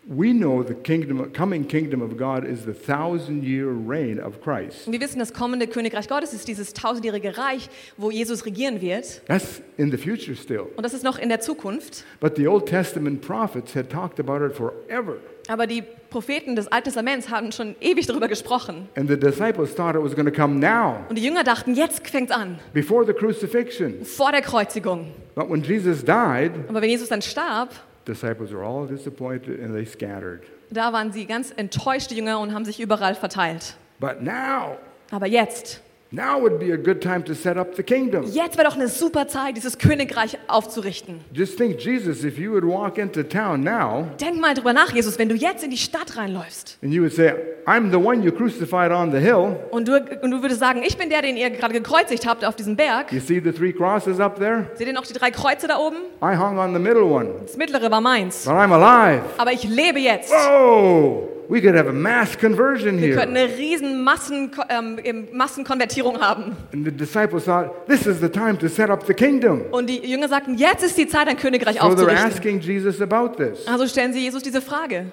[0.06, 4.88] we know the kingdom, coming kingdom of God is the thousand year reign of Christ.
[4.88, 9.22] Und wir wissen, das kommende Königreich Gottes ist dieses tausendjährige Reich, wo Jesus regieren wird.
[9.28, 10.68] That's in the future still.
[10.78, 12.06] Und das ist noch in der Zukunft.
[12.22, 15.18] But the Old Testament prophets had talked about it forever.
[15.48, 18.88] Aber die Propheten des Alten Testaments haben schon ewig darüber gesprochen.
[18.96, 22.08] And the disciples thought it was going to come now, Und die Jünger dachten, jetzt
[22.08, 24.06] fängt's an, before the crucifixion.
[24.06, 25.12] vor der Kreuzigung.
[25.36, 27.70] But when Jesus died, Aber wenn Jesus dann starb,
[28.08, 30.42] disciples were all disappointed and they scattered.
[30.72, 33.76] da waren sie ganz enttäuschte Jünger und haben sich überall verteilt.
[34.00, 34.78] But now,
[35.12, 35.82] Aber jetzt,
[36.16, 38.24] Now would be a good time to set up the kingdom.
[38.32, 41.22] Jetzt wäre doch eine super Zeit, dieses Königreich aufzurichten.
[41.34, 45.18] Just think, Jesus, if you would walk into town now Denk mal drüber nach, Jesus,
[45.18, 47.34] wenn du jetzt in die Stadt reinläufst and you would say,
[47.66, 49.56] I'm the one you crucified on the hill.
[49.72, 52.56] und du, und du würdest sagen, ich bin der, den ihr gerade gekreuzigt habt auf
[52.56, 53.12] diesem Berg.
[53.12, 54.68] You see the three crosses up there?
[54.76, 55.98] Seht ihr noch die drei Kreuze da oben?
[56.22, 58.46] I hung on the middle one, Das mittlere war meins.
[58.46, 59.24] but I'm alive.
[59.40, 60.32] Aber ich lebe jetzt.
[60.32, 61.23] Whoa!
[61.50, 63.46] We could have a mass conversion Wir könnten here.
[63.46, 66.56] eine riesen Massen, ähm, Massenkonvertierung haben.
[66.74, 69.62] And the disciples thought, this is the time to set up the kingdom.
[69.72, 72.26] Und die Jünger sagten, jetzt ist die Zeit, ein Königreich So they're aufzurichten.
[72.32, 73.68] asking Jesus about this.
[73.68, 75.06] Also stellen sie Jesus diese Frage.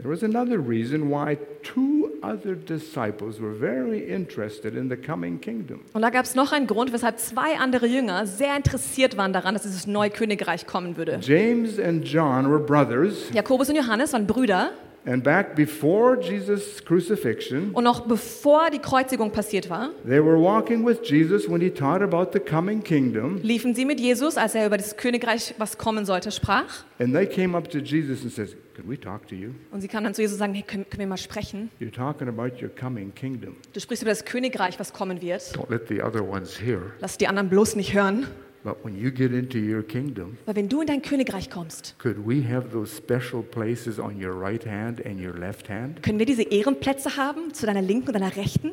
[0.00, 5.80] There was another reason why two other disciples were very interested in the coming kingdom.
[5.92, 9.54] Und da gab es noch einen Grund, weshalb zwei andere Jünger sehr interessiert waren daran,
[9.54, 11.18] dass dieses neue Königreich kommen würde.
[11.20, 14.70] James and John were brothers, Jakobus und Johannes waren Brüder
[15.06, 20.86] and back before Jesus' crucifixion, und noch bevor die Kreuzigung passiert war, they were walking
[20.86, 23.38] with Jesus when he taught about the coming kingdom.
[23.42, 26.84] liefen sie mit Jesus, als er über das Königreich, was kommen sollte, sprach.
[26.98, 29.50] And they came up to Jesus and says, "Could we talk to you?
[29.70, 31.70] Und sie kamen dann zu Jesus und sagen, hey, können, können wir mal sprechen?
[31.80, 33.56] You're talking about your coming kingdom.
[33.72, 35.40] Du sprichst über das Königreich, was kommen wird.
[35.56, 36.92] Don't let the other ones hear.
[37.00, 38.26] Lass die anderen bloß nicht hören.
[38.68, 42.18] But when you get into your kingdom, Weil wenn du in dein Königreich kommst, could
[42.18, 46.02] we have those special places on your right hand and your left hand?
[46.02, 48.72] können wir diese Ehrenplätze haben zu deiner Linken und deiner Rechten?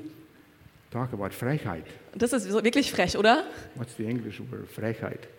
[0.92, 1.86] Talk about Frechheit.
[2.14, 3.46] Das ist so wirklich frech, oder?
[3.76, 4.70] What's the English word?
[4.70, 5.30] Frechheit.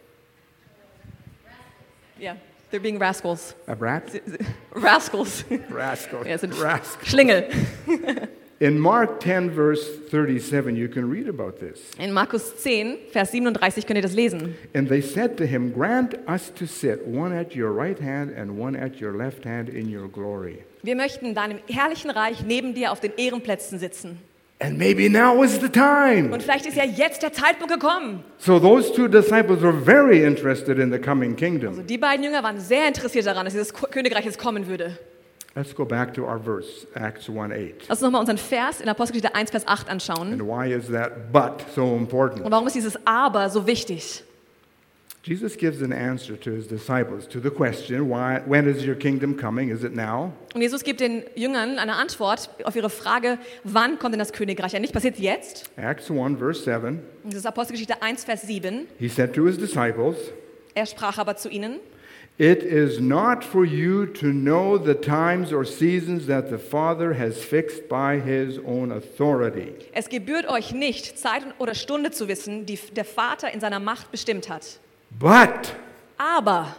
[2.19, 2.37] Ja,
[2.73, 3.55] they're being rascals.
[3.67, 4.05] A brat?
[4.75, 5.45] Rascals.
[5.71, 6.27] Rascal.
[6.27, 7.07] Ja, sind Rascal.
[7.07, 7.45] Schlingel.
[8.59, 11.91] In Mark 10, verse 37, you can read about this.
[11.99, 14.55] In Markus 10, Vers 37 könnt ihr das lesen.
[14.75, 18.59] And they said to him, Grant us to sit, one at your right hand and
[18.59, 20.65] one at your left hand in your glory.
[20.83, 24.21] Wir möchten in deinem herrlichen Reich neben dir auf den Ehrenplätzen sitzen.
[24.59, 26.33] And maybe now is the time.
[26.33, 28.25] Und vielleicht ist ja jetzt der Zeitpunkt gekommen.
[28.39, 31.73] So those two disciples were very interested in the coming kingdom.
[31.73, 34.99] Also die beiden Jünger waren sehr interessiert daran, dass dieses Königreich jetzt kommen würde.
[35.57, 37.89] Let's go back to our verse, Acts 1 8.
[37.89, 40.33] Lass uns nochmal unseren Vers in Apostelgeschichte 1, Vers 8 anschauen.
[40.35, 42.45] And why is that but so important?
[42.45, 44.23] Und warum ist dieses Aber so wichtig?
[45.23, 49.35] Jesus gives an answer to his disciples to the question, why, when is your kingdom
[49.35, 49.71] coming?
[49.71, 50.31] Is it now?
[50.55, 54.75] Und Jesus gibt den Jüngern eine Antwort auf ihre Frage, wann kommt denn das Königreich?
[54.75, 55.71] Ja, nicht passiert jetzt.
[55.77, 57.01] Acts 1, verse 7.
[57.25, 58.87] Das ist Apostelgeschichte 1, Vers 7.
[58.99, 60.17] He said to his disciples,
[60.75, 61.81] Er sprach aber zu ihnen,
[62.39, 67.43] It is not for you to know the times or seasons that the Father has
[67.43, 69.73] fixed by his own authority.
[69.95, 74.13] es gebührt euch nicht, Zeit oder Stunde zu wissen, die der Vater in seiner Macht
[74.13, 74.79] bestimmt hat.
[75.19, 75.75] But,
[76.19, 76.77] Aber,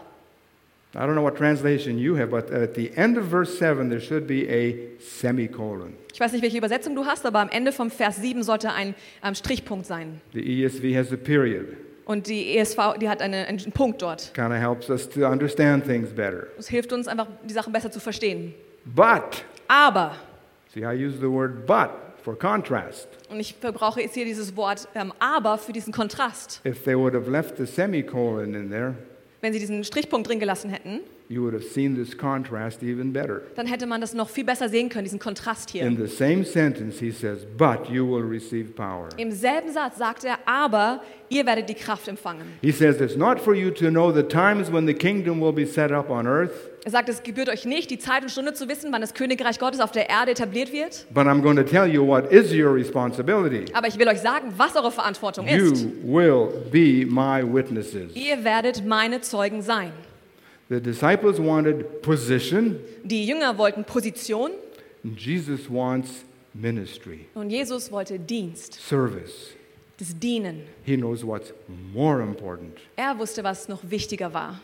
[0.93, 3.99] I don't know what translation you have, but at the end of verse 7, there
[3.99, 5.93] should be a semicolon.
[6.13, 8.93] ich weiß nicht, welche Übersetzung du hast, aber am Ende vom Vers 7 sollte ein
[9.23, 10.21] ähm, Strichpunkt sein.
[10.33, 11.65] The ESV has a period.
[12.07, 14.33] Und die ESV, die hat eine, einen Punkt dort.
[14.33, 16.47] Kind of helps us to understand things better.
[16.57, 18.53] Es hilft uns einfach, die Sachen besser zu verstehen.
[18.85, 20.15] But, Aber,
[20.73, 21.89] see, I use the word but
[22.23, 23.09] for contrast.
[23.29, 26.61] und ich verbrauche jetzt hier dieses Wort ähm, aber für diesen Kontrast.
[26.65, 28.95] If they would have left the semicolon in there,
[29.41, 33.41] Wenn sie diesen Strichpunkt drin gelassen hätten, you would have seen this contrast even better.
[33.55, 35.83] dann hätte man das noch viel besser sehen können, diesen Kontrast hier.
[35.83, 39.09] In the same sentence, he says, But you will receive power.
[39.17, 42.45] Im selben Satz sagt er, aber ihr werdet die Kraft empfangen.
[42.61, 45.65] He says, It's not for you to know the times when the kingdom will be
[45.65, 46.51] set up on earth,
[46.85, 49.59] Er sagt, es gebührt euch nicht, die Zeit und Stunde zu wissen, wann das Königreich
[49.59, 51.05] Gottes auf der Erde etabliert wird.
[51.13, 53.65] but I'm going to tell you what is your responsibility.
[53.73, 55.81] Aber ich will euch sagen, was eure Verantwortung ist.
[55.83, 58.15] You will be my witnesses.
[58.15, 59.91] Ihr werdet meine Zeugen sein.
[60.69, 64.51] The disciples wanted position, Die Jünger wollten Position
[65.03, 69.53] and Jesus wants ministry, und Jesus wollte Dienst, service.
[69.97, 70.63] das Dienen.
[70.83, 71.53] He knows what's
[71.93, 72.77] more important.
[72.97, 74.59] Er wusste, was noch wichtiger war.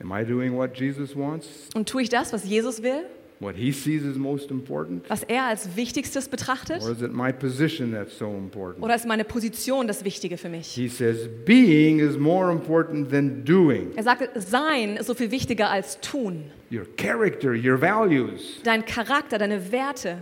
[0.00, 1.68] Am I doing what Jesus wants?
[1.74, 3.06] Und tue ich das, was Jesus will,
[3.38, 5.08] What he sees as most important?
[5.10, 6.82] was er als Wichtigstes betrachtet?
[6.82, 8.82] Or is it my position that's so important?
[8.82, 10.68] Oder ist meine Position das Wichtige für mich?
[10.68, 13.92] He says, being is more important than doing.
[13.94, 16.50] Er sagte, sein ist so viel wichtiger als tun.
[16.72, 20.16] Your character, your values, Dein Charakter, deine Werte,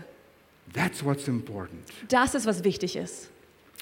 [0.73, 1.83] that's what's important.
[2.09, 3.29] das ist, was wichtig ist.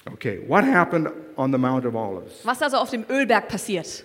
[0.05, 2.45] Okay, what happened on the Mount of Olives?
[2.45, 4.03] Was also auf dem Ölberg passiert?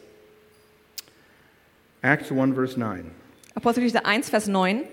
[2.00, 3.10] Acts 1, verse 9.
[3.54, 4.84] Apostelgeschichte 1, Vers 9.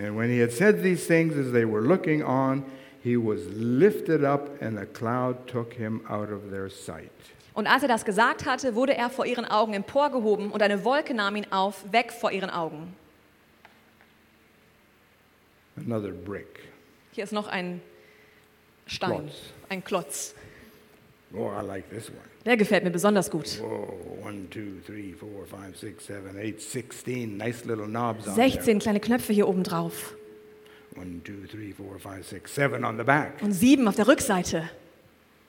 [0.00, 2.64] And when he had said these things as they were looking on,
[3.02, 7.10] he was lifted up, and a cloud took him out of their sight.
[7.52, 11.12] Und als er das gesagt hatte, wurde er vor ihren Augen emporgehoben und eine Wolke
[11.12, 12.94] nahm ihn auf, weg vor ihren Augen.
[15.76, 16.60] Another brick.
[17.12, 17.82] Hier ist noch ein
[18.86, 19.34] Stein, Klotz.
[19.68, 20.34] ein Klotz.
[21.32, 22.18] Oh, I like this one.
[22.44, 23.60] Der gefällt mir besonders gut.
[23.60, 27.36] Whoa, one, two, three, four, five, six, seven, eight, sixteen.
[27.36, 30.14] Nice little knobs on 16 kleine Knöpfe hier oben drauf.
[30.96, 33.40] One, two, three, four, five, six, seven on the back.
[33.42, 34.68] und sieben auf der Rückseite.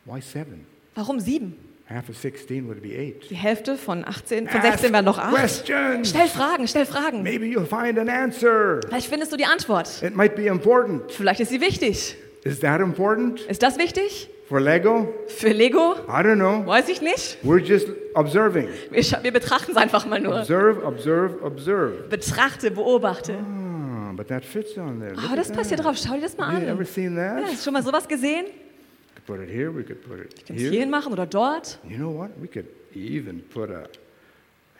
[0.05, 0.65] Why seven?
[0.95, 1.55] Warum sieben?
[1.89, 3.29] Half of 16 would be eight.
[3.29, 5.33] Die Hälfte von 18, von Ask 16 wären noch 8.
[5.35, 6.09] questions.
[6.09, 7.21] Stell Fragen, stell Fragen.
[7.21, 8.79] Maybe you'll find an answer.
[8.87, 10.01] Vielleicht findest du die Antwort.
[10.01, 11.11] It might be important.
[11.11, 12.15] Vielleicht ist sie wichtig.
[12.43, 14.29] Is that important Ist das wichtig?
[14.51, 15.07] For Lego?
[15.27, 15.95] Für Lego?
[16.09, 16.65] I don't know.
[16.67, 17.37] Weiß ich nicht.
[17.41, 18.67] We're just observing.
[18.91, 20.39] Wir, wir betrachten es einfach mal nur.
[20.39, 22.03] Observe, observe, observe.
[22.09, 23.35] Betrachte, beobachte.
[23.39, 25.13] Ah, but that fits on there.
[25.13, 25.95] Look Oh, das passt hier drauf.
[25.97, 26.85] Schau dir das mal Have you ever an.
[26.85, 27.43] seen Ja, that?
[27.45, 28.47] hast du schon mal sowas gesehen?
[28.47, 29.73] We could put it here.
[29.73, 30.69] We could put it here.
[30.69, 31.79] hier machen oder dort?
[31.87, 32.31] You know what?
[32.41, 33.83] We could even put a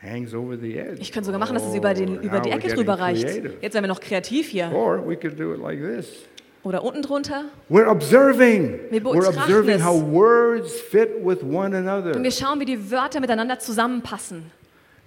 [0.02, 1.00] hangs over the edge.
[1.02, 3.24] Ich könnte sogar machen, dass es über, den, Oh, über die Ecke drüber reicht.
[3.26, 3.54] creative.
[3.62, 4.70] Jetzt wären wir noch kreativ hier.
[4.74, 6.24] Or we could do it like this.
[6.64, 7.46] Oder unten drunter.
[7.70, 8.80] We're observing.
[8.92, 9.84] Wir We're observing es.
[9.84, 12.22] how words fit with one Und another.
[12.22, 14.52] wir schauen, wie die Wörter miteinander zusammenpassen.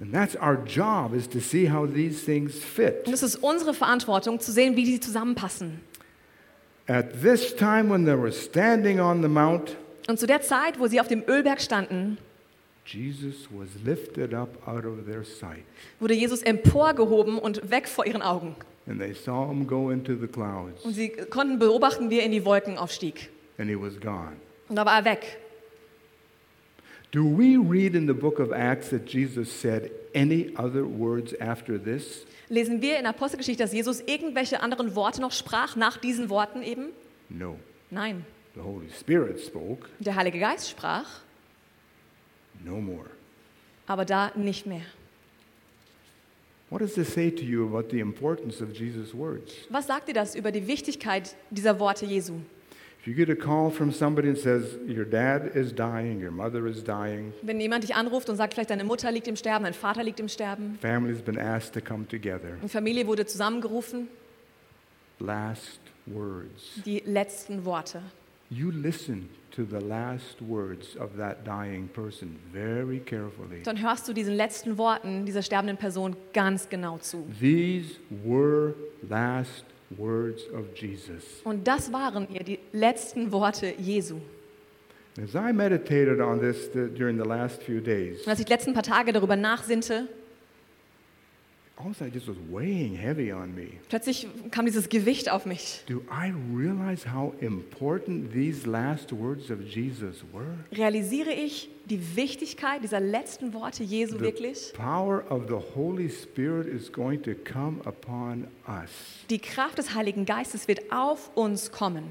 [0.00, 3.06] And that's our job is to see how these things fit.
[3.06, 5.80] Und es ist unsere Verantwortung, zu sehen, wie die zusammenpassen.
[6.88, 9.76] At this time when they were standing on the mount,
[10.08, 12.18] Und zu der Zeit, wo sie auf dem Ölberg standen,
[12.84, 15.62] Jesus was lifted up out of their sight.
[16.00, 18.56] wurde Jesus emporgehoben und weg vor ihren Augen.
[18.86, 22.32] And they saw him go into the clouds, Und sie konnten beobachten, wie er in
[22.32, 23.30] die Wolken aufstieg.
[23.58, 24.36] and he was gone.
[24.68, 25.38] Und da war er weg.
[27.12, 31.78] Do we read in the book of Acts that Jesus said any other words after
[31.82, 32.26] this?
[32.48, 36.62] Lesen wir in der Apostelgeschichte, dass Jesus irgendwelche anderen Worte noch sprach, nach diesen Worten
[36.62, 36.88] eben?
[37.30, 37.58] No.
[37.90, 38.26] Nein.
[38.54, 41.06] The Holy Spirit spoke, Der Heilige Geist sprach,
[42.64, 43.06] no more.
[43.86, 44.82] aber da nicht mehr.
[46.63, 46.63] What does this say to you about the importance of Jesus' words?
[49.70, 52.34] Was sagt dir das über die Wichtigkeit dieser Worte Jesu?
[53.00, 56.66] If you get a call from somebody and says, Your dad is dying, your mother
[56.66, 59.74] is dying, Wenn jemand dich anruft und sagt, vielleicht deine Mutter liegt im Sterben, dein
[59.74, 62.54] Vater liegt im Sterben, family's been asked to come together.
[62.58, 64.08] eine Familie wurde zusammengerufen,
[65.18, 66.80] Last words.
[66.86, 68.00] die letzten Worte.
[68.48, 73.62] You listen to the last words of that dying person very carefully.
[73.62, 77.26] Dann hörst du diesen letzten Worten dieser sterbenden Person ganz genau zu.
[77.40, 78.74] These were
[79.08, 81.40] last words of Jesus.
[81.44, 84.16] Und das waren ihr die letzten Worte Jesu.
[85.22, 88.74] As I meditated on this during the last few days, Und als ich die letzten
[88.74, 90.12] paar Tage darüber nachsinnte, also just was
[90.92, 91.63] weighing heavy on me.
[93.88, 95.82] Plötzlich kam dieses Gewicht auf mich.
[95.86, 100.46] Do I realize how important these last words of Jesus were?
[100.72, 104.72] Realisiere ich die Wichtigkeit dieser letzten Worte Jesu The wirklich?
[104.74, 108.90] power of the Holy Spirit is going to come upon us.
[109.30, 112.04] Die Kraft des Heiligen Geistes wird auf uns kommen.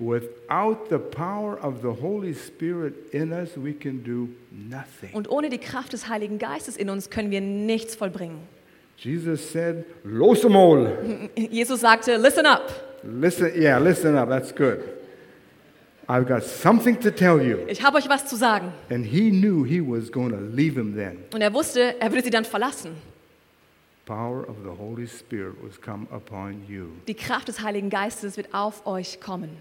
[0.00, 5.10] Without the power of the Holy Spirit in us, we can do nothing.
[5.12, 8.38] Und ohne die Kraft des Heiligen Geistes in uns können wir nichts vollbringen.
[9.00, 11.30] Jesus said, Losamol.
[11.36, 12.70] Jesus sagte, listen up.
[13.04, 14.28] Listen, yeah, listen up.
[14.28, 14.82] That's good.
[16.08, 17.66] I've got something to tell you.
[17.68, 18.72] Ich habe euch was zu sagen.
[18.90, 21.18] And he knew he was going to leave him then.
[21.32, 22.96] Und er wusste, er würde sie dann verlassen.
[24.06, 26.88] Power of the Holy Spirit was come upon you.
[27.06, 29.58] Die Kraft des Heiligen Geistes wird auf euch kommen.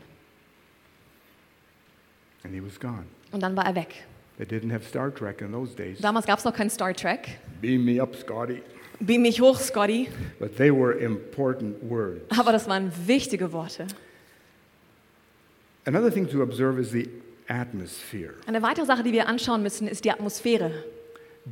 [2.44, 3.06] And he was gone.
[3.32, 4.06] Und dann war er weg.
[4.38, 6.00] They didn't have Star Trek in those days.
[6.00, 7.40] Damals gab es noch kein Star Trek.
[7.62, 8.62] Beam me up, Scotty.
[9.00, 10.08] Beam mich hoch, Scotty.
[10.40, 12.22] But they were important words.
[12.38, 13.86] Aber das waren wichtige Worte.
[15.86, 17.08] Another thing to observe is the
[17.48, 18.34] atmosphere.
[18.46, 20.72] Eine weitere Sache, die wir anschauen müssen, ist die Atmosphäre.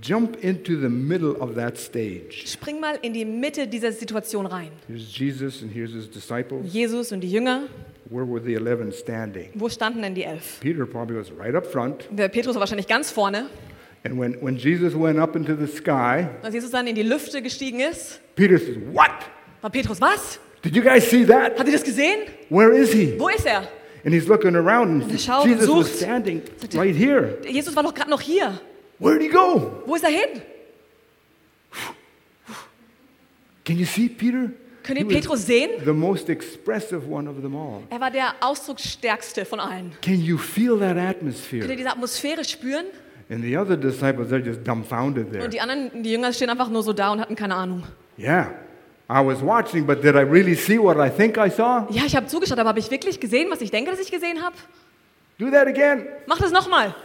[0.01, 2.45] Jump into the middle of that stage.
[2.45, 4.71] Spring mal in die Mitte dieser Situation rein.
[4.88, 6.65] Here's Jesus and here's his disciples.
[6.73, 7.69] Jesus und die Jünger,
[8.10, 9.51] Where were the 11 standing?
[9.55, 10.60] wo standen denn die elf?
[10.60, 12.03] Peter probably was right up front.
[12.12, 13.47] Der Petrus war wahrscheinlich ganz vorne.
[14.06, 17.41] And when, when Jesus went up into the sky, Als Jesus dann in die Lüfte
[17.41, 19.10] gestiegen ist, Peter says, What?
[19.62, 20.39] war Petrus, was?
[20.62, 21.58] Did you guys see that?
[21.58, 22.20] Habt ihr das gesehen?
[22.50, 23.20] Where is he?
[23.20, 23.68] Wo ist er?
[24.06, 25.98] And he's looking around and Er schaut und Jesus was sucht.
[26.04, 27.38] standing Sagt er, right here.
[27.48, 28.60] Jesus war doch gerade noch hier.
[29.00, 29.82] Where'd he go?
[29.88, 30.41] Wo ist er hin?
[33.65, 34.52] Can you see Peter?
[34.84, 35.72] Könnt He ihr was Petrus sehen?
[35.84, 37.82] The most expressive one of them all.
[37.89, 39.94] Er war der ausdrucksstärkste von allen.
[40.04, 41.76] Can you feel that Könnt ihr atmosphere?
[41.76, 42.86] diese Atmosphäre spüren?
[43.29, 45.43] And the other disciples, they're just dumbfounded there.
[45.45, 47.83] Und die anderen, die Jünger stehen einfach nur so da und hatten keine Ahnung.
[48.17, 48.51] Yeah.
[49.09, 51.88] I was watching, but did I really see what I think I saw?
[51.89, 54.41] Ja, ich habe zugeschaut, aber habe ich wirklich gesehen, was ich denke, dass ich gesehen
[54.41, 54.55] habe?
[55.38, 56.07] Do that again.
[56.27, 56.95] Mach das nochmal.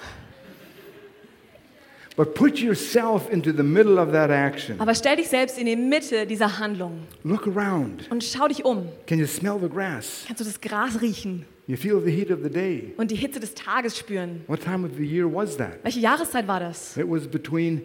[2.17, 4.79] But put yourself into the middle of that action.
[4.79, 8.11] Aber stell dich selbst in die Mitte dieser Handlung Look around.
[8.11, 8.89] und schau dich um.
[9.07, 10.25] Can you smell the grass?
[10.27, 12.93] Kannst du das Gras riechen You feel the heat of the day.
[12.97, 14.41] und die Hitze des Tages spüren?
[14.49, 15.79] What time of the year was that?
[15.85, 16.97] Welche Jahreszeit war das?
[16.97, 17.83] It was between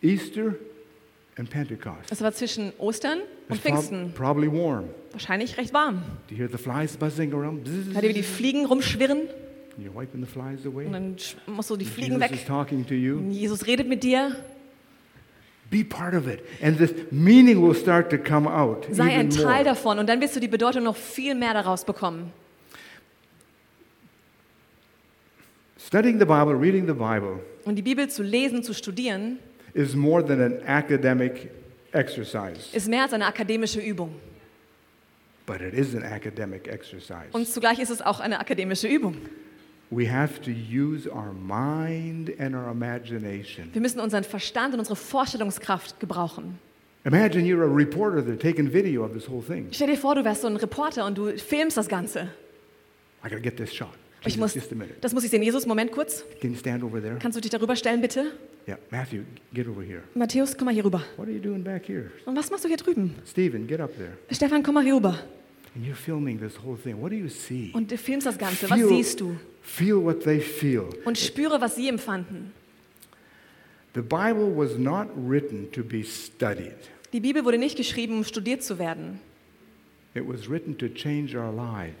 [0.00, 0.54] Easter
[1.36, 2.08] and Pentecost.
[2.08, 4.12] Das war zwischen Ostern und It's Pfingsten.
[4.14, 4.84] probably warm.
[5.10, 6.02] Wahrscheinlich recht warm.
[6.28, 7.66] Do you hear the flies buzzing around?
[7.94, 9.22] Hört ihr, wie die Fliegen rumschwirren?
[9.76, 10.86] You're wiping the flies away.
[10.86, 11.16] Und dann
[11.48, 12.46] musst du die Fliegen Jesus is weg.
[12.46, 13.18] talking to you.
[13.28, 14.36] Jesus redet mit dir.
[15.68, 16.44] Be part of it.
[16.62, 18.86] And this meaning will start to come out.
[18.92, 19.64] Sei ein Teil more.
[19.64, 22.32] davon und dann wirst du die Bedeutung noch viel mehr daraus bekommen.
[25.86, 29.38] Studying the Bible, reading the Bible, Und die Bibel zu lesen, zu studieren,
[29.72, 31.52] is more than an academic
[31.92, 34.10] exercise, ist mehr als eine akademische Übung.
[35.46, 37.28] but it is an academic exercise.
[37.30, 39.14] Und zugleich ist es auch eine akademische Übung.
[39.90, 43.70] We have to use our mind and our imagination.
[43.72, 46.58] Wir müssen unseren Verstand und unsere Vorstellungskraft gebrauchen.
[47.04, 49.68] Imagine you're a reporter that's taking video of this whole thing.
[49.70, 52.28] Stell dir vor, du wärst so ein Reporter und du filmst das Ganze.
[53.24, 53.90] I gotta get this shot.
[54.26, 54.94] Ich Jesus, muss, just a minute.
[55.00, 55.42] das muss ich sehen.
[55.42, 56.24] Jesus, Moment kurz.
[56.40, 57.16] Can you stand over there?
[57.20, 58.32] Kannst du dich darüber stellen, bitte?
[58.68, 59.22] Yeah, Matthew,
[59.54, 60.02] get over here.
[60.14, 61.02] Matthäus, komm mal hier rüber.
[61.16, 62.10] What are you doing back here?
[62.24, 63.14] Und was machst du hier drüben?
[63.24, 64.12] Stephen, get up there.
[64.32, 65.18] Stefan, komm mal hier rüber.
[65.76, 67.00] And you're filming this whole thing.
[67.00, 67.70] What do you see?
[67.74, 68.68] Und du filmst das Ganze.
[68.68, 69.36] Was Feel- siehst du?
[69.62, 70.88] Feel what they feel.
[71.04, 72.52] Und spüre, was sie empfanden.
[73.94, 76.74] The Bible was not written to be studied.
[77.12, 79.20] Die Bibel wurde nicht geschrieben, um studiert zu werden.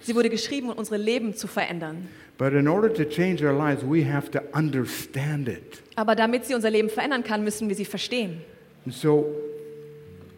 [0.00, 2.08] Sie wurde geschrieben, um unsere Leben zu verändern.
[2.38, 5.82] But in order to change our lives, we have to understand it.
[5.94, 8.42] Aber damit sie unser Leben verändern kann, müssen wir sie verstehen.
[8.84, 9.26] And so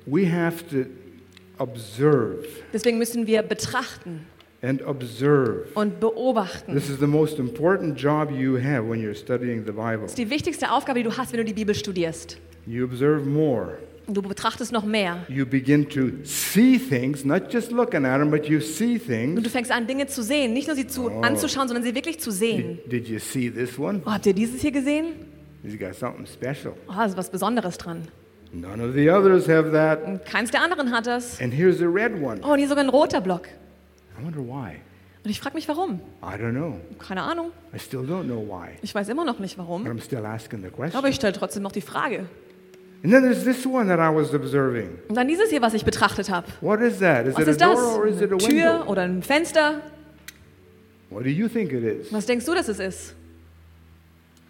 [0.06, 0.88] we have to
[1.58, 4.26] observe Deswegen müssen wir betrachten
[4.62, 5.66] and observe.
[5.74, 6.74] und beobachten.
[6.74, 10.02] This is the most important job you have when you're studying the Bible.
[10.02, 12.38] Das ist die wichtigste Aufgabe, die du hast, wenn du die Bibel studierst.
[12.66, 13.78] You observe more.
[14.08, 15.18] Und du betrachtest noch mehr.
[15.28, 19.42] You begin to see things, not just looking at them, but you see Und things.
[19.42, 20.54] du fängst an, Dinge zu sehen.
[20.54, 21.20] Nicht nur sie zu, Oh.
[21.20, 22.78] anzuschauen, sondern sie wirklich zu sehen.
[22.86, 24.00] Did, did you see this one?
[24.06, 25.08] Oh, habt ihr dieses hier gesehen?
[25.62, 26.72] He's got something special.
[26.88, 28.08] Oh, da ist was Besonderes dran.
[28.50, 30.02] None of the others have that.
[30.06, 31.38] Und keins der anderen hat das.
[31.40, 32.40] And here's a red one.
[32.42, 33.42] Oh, und hier ist sogar ein roter Block.
[34.18, 34.76] I wonder why.
[35.22, 36.00] Und ich frage mich, warum?
[36.22, 36.80] I don't know.
[36.98, 37.50] Keine Ahnung.
[37.74, 38.70] I still don't know why.
[38.80, 39.86] Ich weiß immer noch nicht, warum.
[39.86, 40.96] I'm still asking the question.
[40.96, 42.26] Aber ich stelle trotzdem noch die Frage.
[43.04, 44.98] And then there's this one that I was observing.
[45.08, 46.48] Und dann dieses hier, was ich betrachtet habe.
[46.60, 47.26] What is that?
[47.26, 47.78] Is Was it a ist das?
[47.78, 48.90] door or is it a Eine Tür window?
[48.90, 49.80] oder ein Fenster?
[51.10, 52.12] What do you think it is?
[52.12, 53.14] Was denkst du, dass es ist?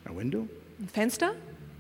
[0.07, 0.49] A window?
[0.81, 1.33] Ein Fenster?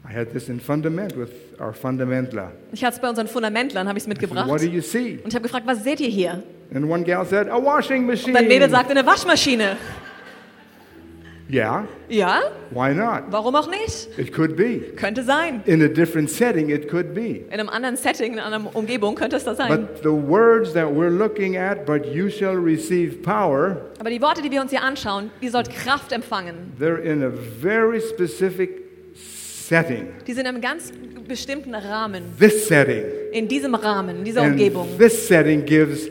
[0.09, 2.53] I had this in fundament with our fundamentla.
[2.73, 4.49] Ich hatte es bei unseren Fundamentlern, habe ich es mitgebracht.
[4.49, 5.19] What do you see?
[5.23, 6.43] Und ich habe gefragt, was seht ihr hier?
[6.75, 8.33] And one gal said, a washing machine.
[8.33, 9.77] Und ein Mädel sagte, eine Waschmaschine.
[11.51, 13.23] Yeah, Ja, why not?
[13.31, 14.09] warum auch nicht?
[14.19, 14.81] It could be.
[14.97, 15.63] Könnte sein.
[15.65, 17.45] In a different setting, it could be.
[17.51, 19.69] In einem anderen Setting, in einer Umgebung könnte es das sein.
[19.69, 24.43] But the words that we're looking at, but you shall receive power, Aber die Worte,
[24.43, 26.75] die wir uns hier anschauen, ihr sollt Kraft empfangen.
[26.79, 28.83] they're in a very specific
[29.15, 30.09] setting.
[30.27, 30.93] Die sind in einem ganz
[31.27, 32.25] bestimmten Rahmen.
[32.39, 33.05] This setting.
[33.33, 34.89] In diesem Rahmen, in dieser And Umgebung.
[34.99, 36.09] this setting gives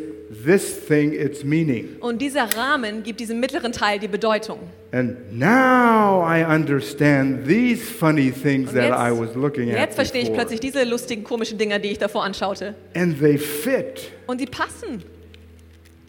[0.48, 1.98] this thing its meaning.
[2.00, 4.60] Und dieser Rahmen gibt diesem mittleren Teil die Bedeutung.
[4.92, 9.96] And now I understand these funny things Und that jetzt- I was looking at Jetzt
[9.96, 10.46] verstehe ich before.
[10.46, 12.74] plötzlich diese lustigen, komischen Dinger, die ich davor anschaute.
[12.96, 14.12] And they fit.
[14.26, 15.04] Und die passen.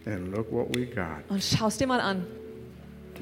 [0.07, 1.29] And look what we got.
[1.29, 2.25] Und schau es dir mal an.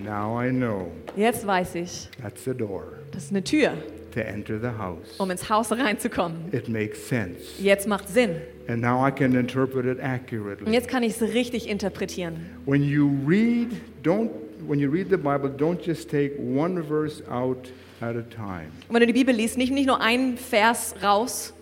[0.04, 3.72] Now I know Jetzt weiß ich, that's the door das ist eine Tür,
[4.16, 5.18] to enter the house.
[5.18, 6.52] um ins Haus reinzukommen.
[6.52, 7.38] It makes sense.
[7.60, 8.36] Jetzt macht Sinn.
[8.68, 10.72] And now I can interpret it Und accurately.
[10.72, 12.36] jetzt kann ich es richtig interpretieren.
[12.64, 13.68] When you read,
[14.02, 14.30] don't
[14.66, 18.68] when you read the Bible, don't just take one verse out at a time.
[18.88, 21.52] Und wenn du die Bibel liest, nicht, nicht nur einen Vers raus.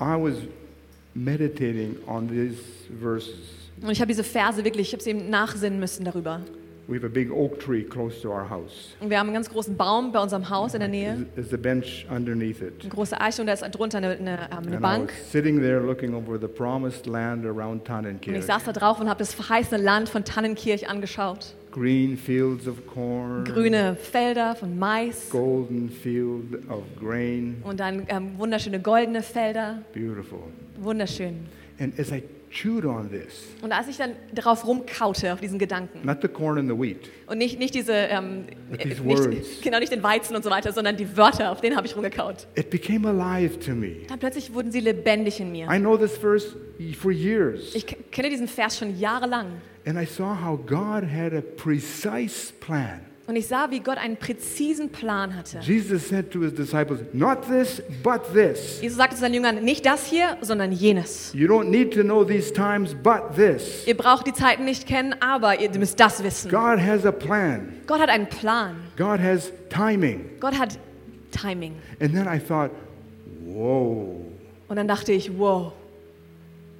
[0.00, 0.34] I was
[1.14, 2.56] meditating on these
[3.00, 3.34] verses.
[3.82, 6.40] Und ich habe diese Verse wirklich, ich habe sie eben nachsinnen müssen darüber.
[6.86, 8.94] We have a big oak tree close to our house.
[9.00, 11.24] Und wir haben einen ganz großen Baum bei unserem Haus in der Nähe.
[11.34, 12.74] There's a bench underneath it.
[12.82, 15.10] Eine große Eiche und da ist drunter eine, eine, ähm, eine And I Bank.
[15.10, 18.36] was sitting there looking over the promised land around Und Tannenkirch.
[18.36, 21.54] ich saß da drauf und habe das verheißene Land von Tannenkirch angeschaut.
[21.72, 27.56] Green fields of corn, Grüne Felder von Mais golden field of grain.
[27.64, 29.78] und dann ähm, wunderschöne goldene Felder.
[29.94, 30.40] Beautiful.
[30.80, 31.46] Wunderschön.
[31.80, 32.22] And as I
[32.54, 36.58] chewed on this, Und als ich dann darauf rumkaute, auf diesen Gedanken, not the corn
[36.58, 38.44] and the wheat, und nicht, nicht diese, ähm,
[38.78, 39.60] äh, nicht, words.
[39.62, 42.46] genau nicht den Weizen und so weiter, sondern die Wörter, auf denen habe ich rumgekaut.
[42.54, 43.96] it became alive to me.
[44.08, 45.66] Dann plötzlich wurden sie lebendig in mir.
[45.70, 46.54] I know this verse
[46.98, 49.46] for years, Ich kenne diesen Vers schon jahrelang.
[49.86, 53.00] and I saw how God had a precise plan.
[53.26, 55.58] Und ich sah, wie Gott einen präzisen Plan hatte.
[55.60, 58.80] Jesus said to his disciples, Not this, but this.
[58.82, 61.32] Jesus sagte zu seinen Jüngern, nicht das hier, sondern jenes.
[61.32, 63.86] You don't need to know these times, but this.
[63.86, 66.50] Ihr braucht die Zeiten nicht kennen, aber ihr müsst das wissen.
[66.50, 68.76] God has a plan, Gott hat einen Plan.
[68.96, 70.30] God has timing.
[70.40, 70.78] Gott hat
[71.30, 71.74] Timing.
[72.00, 72.70] And then I thought,
[73.44, 74.24] Whoa,
[74.68, 75.72] Und dann dachte ich, wow,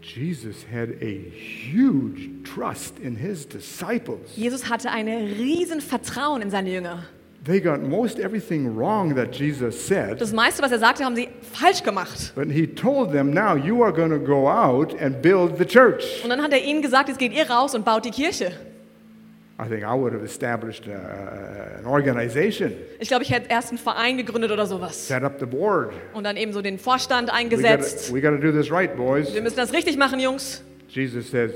[0.05, 4.37] Jesus had a huge trust in his disciples.
[4.37, 7.05] Jesus hatte ein riesen Vertrauen in seine Jünger.
[7.45, 10.19] They got most everything wrong that Jesus said.
[10.19, 12.33] Das meiste, was er sagte, haben sie falsch gemacht.
[12.35, 16.23] But he told them, now you are going to go out and build the church.
[16.23, 18.53] Und dann hat er ihnen gesagt, jetzt geht ihr raus und baut die Kirche.
[19.57, 23.79] I think I would have established uh, an organization, Ich glaube, ich hätte erst einen
[23.79, 25.07] Verein gegründet oder sowas.
[25.07, 25.93] set up the board.
[26.13, 28.13] Und dann eben so den Vorstand We gotta, eingesetzt.
[28.13, 29.33] we gotta do this right, boys.
[29.33, 30.63] Wir müssen das richtig machen, Jungs.
[30.89, 31.53] Jesus says,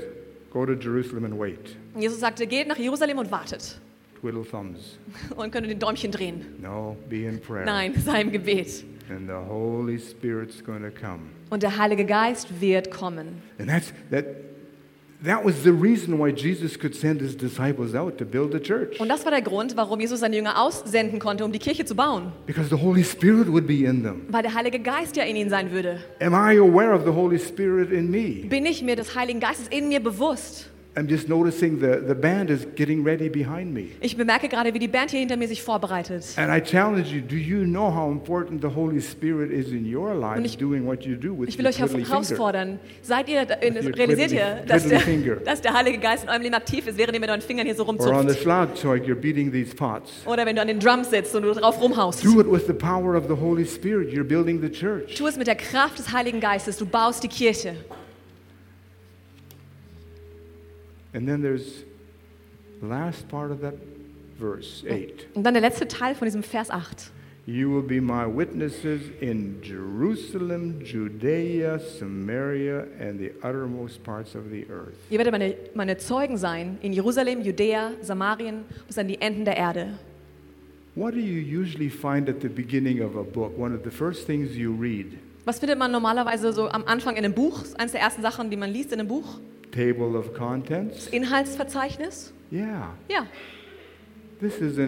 [0.51, 1.75] go to Jerusalem and wait.
[1.97, 3.79] Jesus sagte, geht nach Jerusalem und wartet.
[4.21, 4.97] Twiddle thumbs.
[5.37, 6.45] Und könnt den Däumchen drehen.
[6.61, 7.65] No, be in prayer.
[7.65, 8.83] Nein, sei im Gebet.
[9.09, 11.21] And the Holy Spirit's going to come.
[11.49, 13.41] Und der Heilige Geist wird kommen.
[13.59, 14.25] And that's that
[15.23, 18.99] that was the reason why Jesus could send his disciples out to build a church.
[18.99, 21.95] Und das war der Grund, warum Jesus seine Jünger aussenden konnte, um die Kirche zu
[21.95, 22.31] bauen.
[22.45, 24.25] Because the Holy Spirit would be in them.
[24.29, 26.01] Weil der Heilige Geist ja in ihnen sein würde.
[26.21, 28.47] Am I aware of the Holy Spirit in me?
[28.47, 30.69] Bin ich mir des Heiligen Geistes in mir bewusst?
[30.95, 33.89] I'm just noticing the, the band is getting ready behind me.
[34.01, 36.25] Ich bemerke gerade, wie die Band hier hinter mir sich vorbereitet.
[36.35, 40.15] And I challenge you, do you know how important the Holy Spirit is in your
[40.15, 42.79] lives ich- doing what you do with Ich will euch herausfordern.
[43.03, 44.99] Seid ihr, realisiert ihr, dass der,
[45.45, 47.75] dass der Heilige Geist in eurem Leben aktiv ist, während ihr mit euren Fingern hier
[47.75, 48.41] so Or on the rumzupft?
[48.41, 50.23] Schlagzeug, you're beating these pots.
[50.25, 52.25] Oder wenn du an den Drums sitzt und du drauf rumhaust.
[52.25, 54.11] Do it with the power of the Holy Spirit.
[54.11, 55.15] You're building the church.
[55.15, 56.77] Tu es mit der Kraft des Heiligen Geistes.
[56.77, 57.75] Du baust die Kirche.
[61.13, 61.83] And then there's
[62.81, 63.75] the last part of that
[64.39, 65.27] verse, 8.
[65.35, 67.11] Und dann der letzte Teil von diesem Vers 8.
[67.45, 74.67] You will be my witnesses in Jerusalem, Judea, Samaria, and the uttermost parts of the
[74.69, 74.93] earth.
[75.09, 79.57] Ihr werdet meine, meine Zeugen sein in Jerusalem, Judäa, Samarien bis an die Enden der
[79.57, 79.97] Erde.
[80.95, 83.57] What do you usually find at the beginning of a book?
[83.57, 85.17] One of the first things you read?
[85.45, 87.63] Was findet man normalerweise so am Anfang in einem Buch?
[87.79, 89.39] Eines der ersten Sachen, die man liest in einem Buch.
[89.71, 91.07] Table of contents?
[91.07, 92.33] Inhaltsverzeichnis?
[92.51, 92.93] Yeah.
[93.07, 93.27] Ja,
[94.39, 94.87] This is a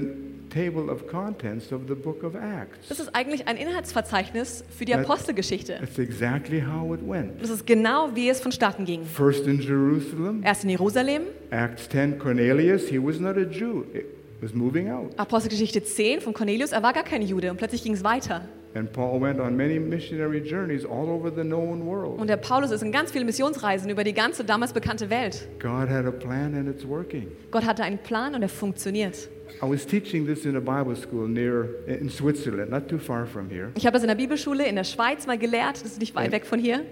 [0.49, 2.87] table of contents of the book of Acts.
[2.87, 5.77] das ist eigentlich ein Inhaltsverzeichnis für die Apostelgeschichte.
[5.77, 7.41] That's exactly how it went.
[7.41, 9.03] Das ist genau, wie es vonstatten ging.
[9.03, 14.03] First in Jerusalem, Erst in Jerusalem, Acts 10, Cornelius, he was not a Jew, he
[14.41, 15.11] was moving out.
[15.17, 18.41] Apostelgeschichte 10 von Cornelius, er war gar kein Jude und plötzlich ging es weiter.
[18.73, 22.17] And Paul went on many missionary journeys all over the known world.
[22.19, 25.47] Und der Paulus ist in ganz viele Missionsreisen über die ganze damals bekannte Welt.
[25.59, 27.27] God had a plan and it's working.
[27.51, 29.29] Gott hatte einen Plan und er funktioniert.
[29.61, 33.49] I was teaching this in a Bible school near in Switzerland, not too far from
[33.49, 33.71] here.
[33.75, 36.31] Ich habe das in der Bibelschule in der Schweiz mal gelehrt, das ist nicht weit
[36.31, 36.85] weg von hier.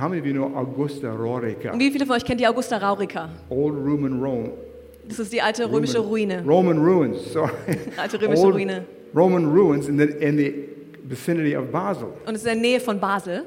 [0.00, 1.72] How many of you know Augusta Raurica?
[1.72, 3.28] Und wie viele von euch kennt die Augusta Raurica?
[3.50, 4.52] Old Roman Rome.
[5.08, 6.42] Das ist die alte römische Ruine.
[6.46, 7.50] Roman ruins, sorry.
[7.96, 8.84] Alte römische Old Ruine.
[9.14, 10.52] Roman ruins in the, in the
[11.04, 12.08] vicinity of Basel.
[12.26, 13.44] Und es ist in der Nähe von Basel.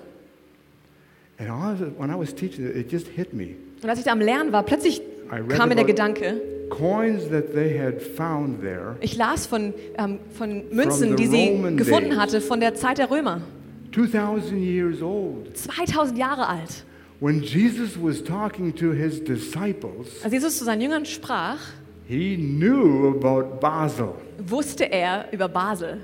[1.37, 3.55] And all when I was teaching it, just hit me.
[3.81, 5.01] Und als ich da am Lernen war, plötzlich
[5.49, 10.63] kam mir der Gedanke, Coins that they had found there, ich las von, ähm, von
[10.71, 12.19] Münzen, die sie Roman gefunden days.
[12.19, 13.41] hatte von der Zeit der Römer.
[13.93, 15.57] 2,000 years old.
[15.57, 16.83] 2000 Jahre alt.
[17.21, 21.57] When Jesus was talking to his disciples, Als Jesus zu seinen Jüngern sprach,
[22.07, 24.13] he knew about Basel.
[24.47, 25.97] wusste er über Basel.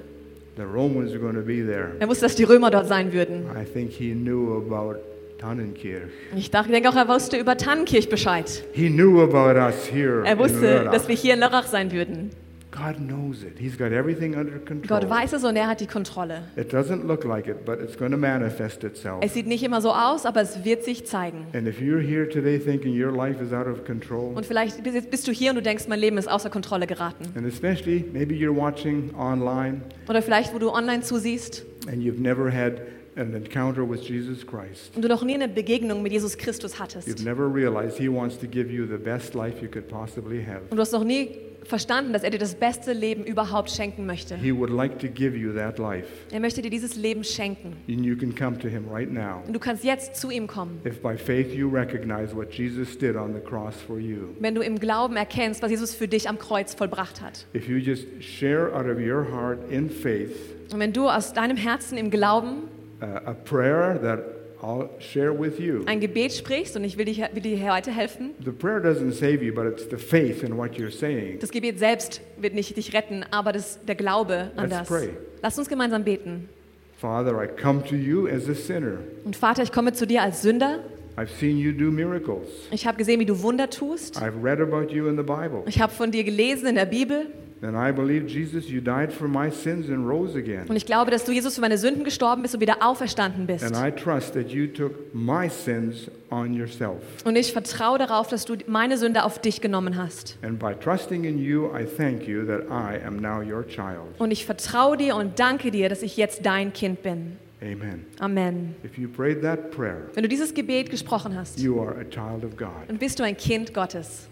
[0.57, 1.91] The Romans were going to be there.
[1.99, 3.45] Er wusste, dass die Römer dort sein würden.
[3.55, 4.99] I think he knew about
[5.39, 6.11] Tannenkirch.
[6.35, 8.63] Ich dachte- denke auch, er wusste über Tannenkirch Bescheid.
[8.73, 10.23] He knew about us here.
[10.25, 10.91] Er in wusste, Lörrach.
[10.91, 12.29] dass wir hier in Lörrach sein würden.
[12.75, 13.57] God knows it.
[13.57, 14.99] He's got everything under control.
[14.99, 16.41] Gott weiß es und er hat die Kontrolle.
[16.57, 19.19] It doesn't look like it, but it's going to manifest itself.
[19.21, 21.47] Es sieht nicht immer so aus, aber es wird sich zeigen.
[21.53, 25.27] And if you're here today thinking your life is out of control, Und vielleicht bist
[25.27, 27.25] du hier und du denkst, mein Leben ist außer Kontrolle geraten.
[27.35, 32.51] and especially maybe you're watching online Oder vielleicht, wo du online zusiehst and you've never
[32.51, 32.81] had
[33.17, 34.95] an encounter with Jesus Christ.
[34.95, 37.07] und du noch nie eine Begegnung mit Jesus Christus hattest.
[37.07, 40.61] You've never realized He wants to give you the best life you could possibly have.
[40.69, 41.29] Und du hast noch nie
[41.63, 44.35] verstanden, dass er dir das beste Leben überhaupt schenken möchte.
[44.35, 46.07] He would like to give you that life.
[46.31, 47.73] Er möchte dir dieses Leben schenken.
[47.89, 49.41] And you can come to Him right now.
[49.47, 50.79] Und du kannst jetzt zu ihm kommen.
[50.85, 54.61] If by faith you recognize what Jesus did on the cross for you, Wenn du
[54.61, 57.45] im Glauben erkennst, was Jesus für dich am Kreuz vollbracht hat.
[57.55, 60.35] if you just share out of your heart in faith
[60.71, 62.63] Und wenn du aus deinem Herzen im Glauben
[63.01, 64.19] a prayer that
[64.61, 65.83] I'll share with you.
[65.85, 68.31] ein Gebet sprichst und ich will dir, will dir heute helfen.
[68.43, 71.39] The prayer doesn't save you, but it's the faith in what you're saying.
[71.39, 74.87] Das Gebet selbst wird nicht dich retten, aber das, der Glaube an Let's das.
[74.87, 75.09] pray.
[75.41, 76.49] Lass uns gemeinsam beten.
[76.97, 78.99] Father, I come to you as a sinner.
[79.25, 80.79] Und Vater, ich komme zu dir als Sünder.
[81.17, 82.47] I've seen you do miracles.
[82.71, 84.17] Ich habe gesehen, wie du Wunder tust.
[84.17, 85.63] I've read about you in the Bible.
[85.67, 87.27] Ich habe von dir gelesen in der Bibel.
[87.61, 90.65] And I believe, Jesus, you died for my sins and rose again.
[90.67, 93.63] Und ich glaube, dass du Jesus für meine Sünden gestorben bist und wieder auferstanden bist.
[93.63, 97.01] And I trust that you took my sins on yourself.
[97.23, 100.37] Und ich vertraue darauf, dass du meine Sünde auf dich genommen hast.
[100.41, 104.19] And by trusting in you, I thank you that I am now your child.
[104.19, 107.37] Und ich vertraue dir und danke dir, dass ich jetzt dein Kind bin.
[107.61, 108.05] Amen.
[108.19, 108.75] Amen.
[108.83, 112.43] If you prayed that prayer, Wenn du dieses Gebet gesprochen hast, you are a child
[112.43, 112.67] of God.
[112.87, 114.27] dann bist du ein Kind Gottes.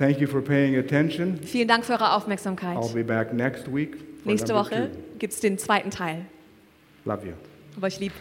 [0.00, 1.38] Thank you for paying attention.
[1.42, 2.74] Vielen Dank für eure Aufmerksamkeit.
[2.78, 3.98] I'll be back next week.
[4.24, 4.88] Nächste Woche
[5.18, 6.24] gibt es den zweiten Teil.
[7.04, 7.32] Love you.
[7.76, 8.14] Aber ich liebe.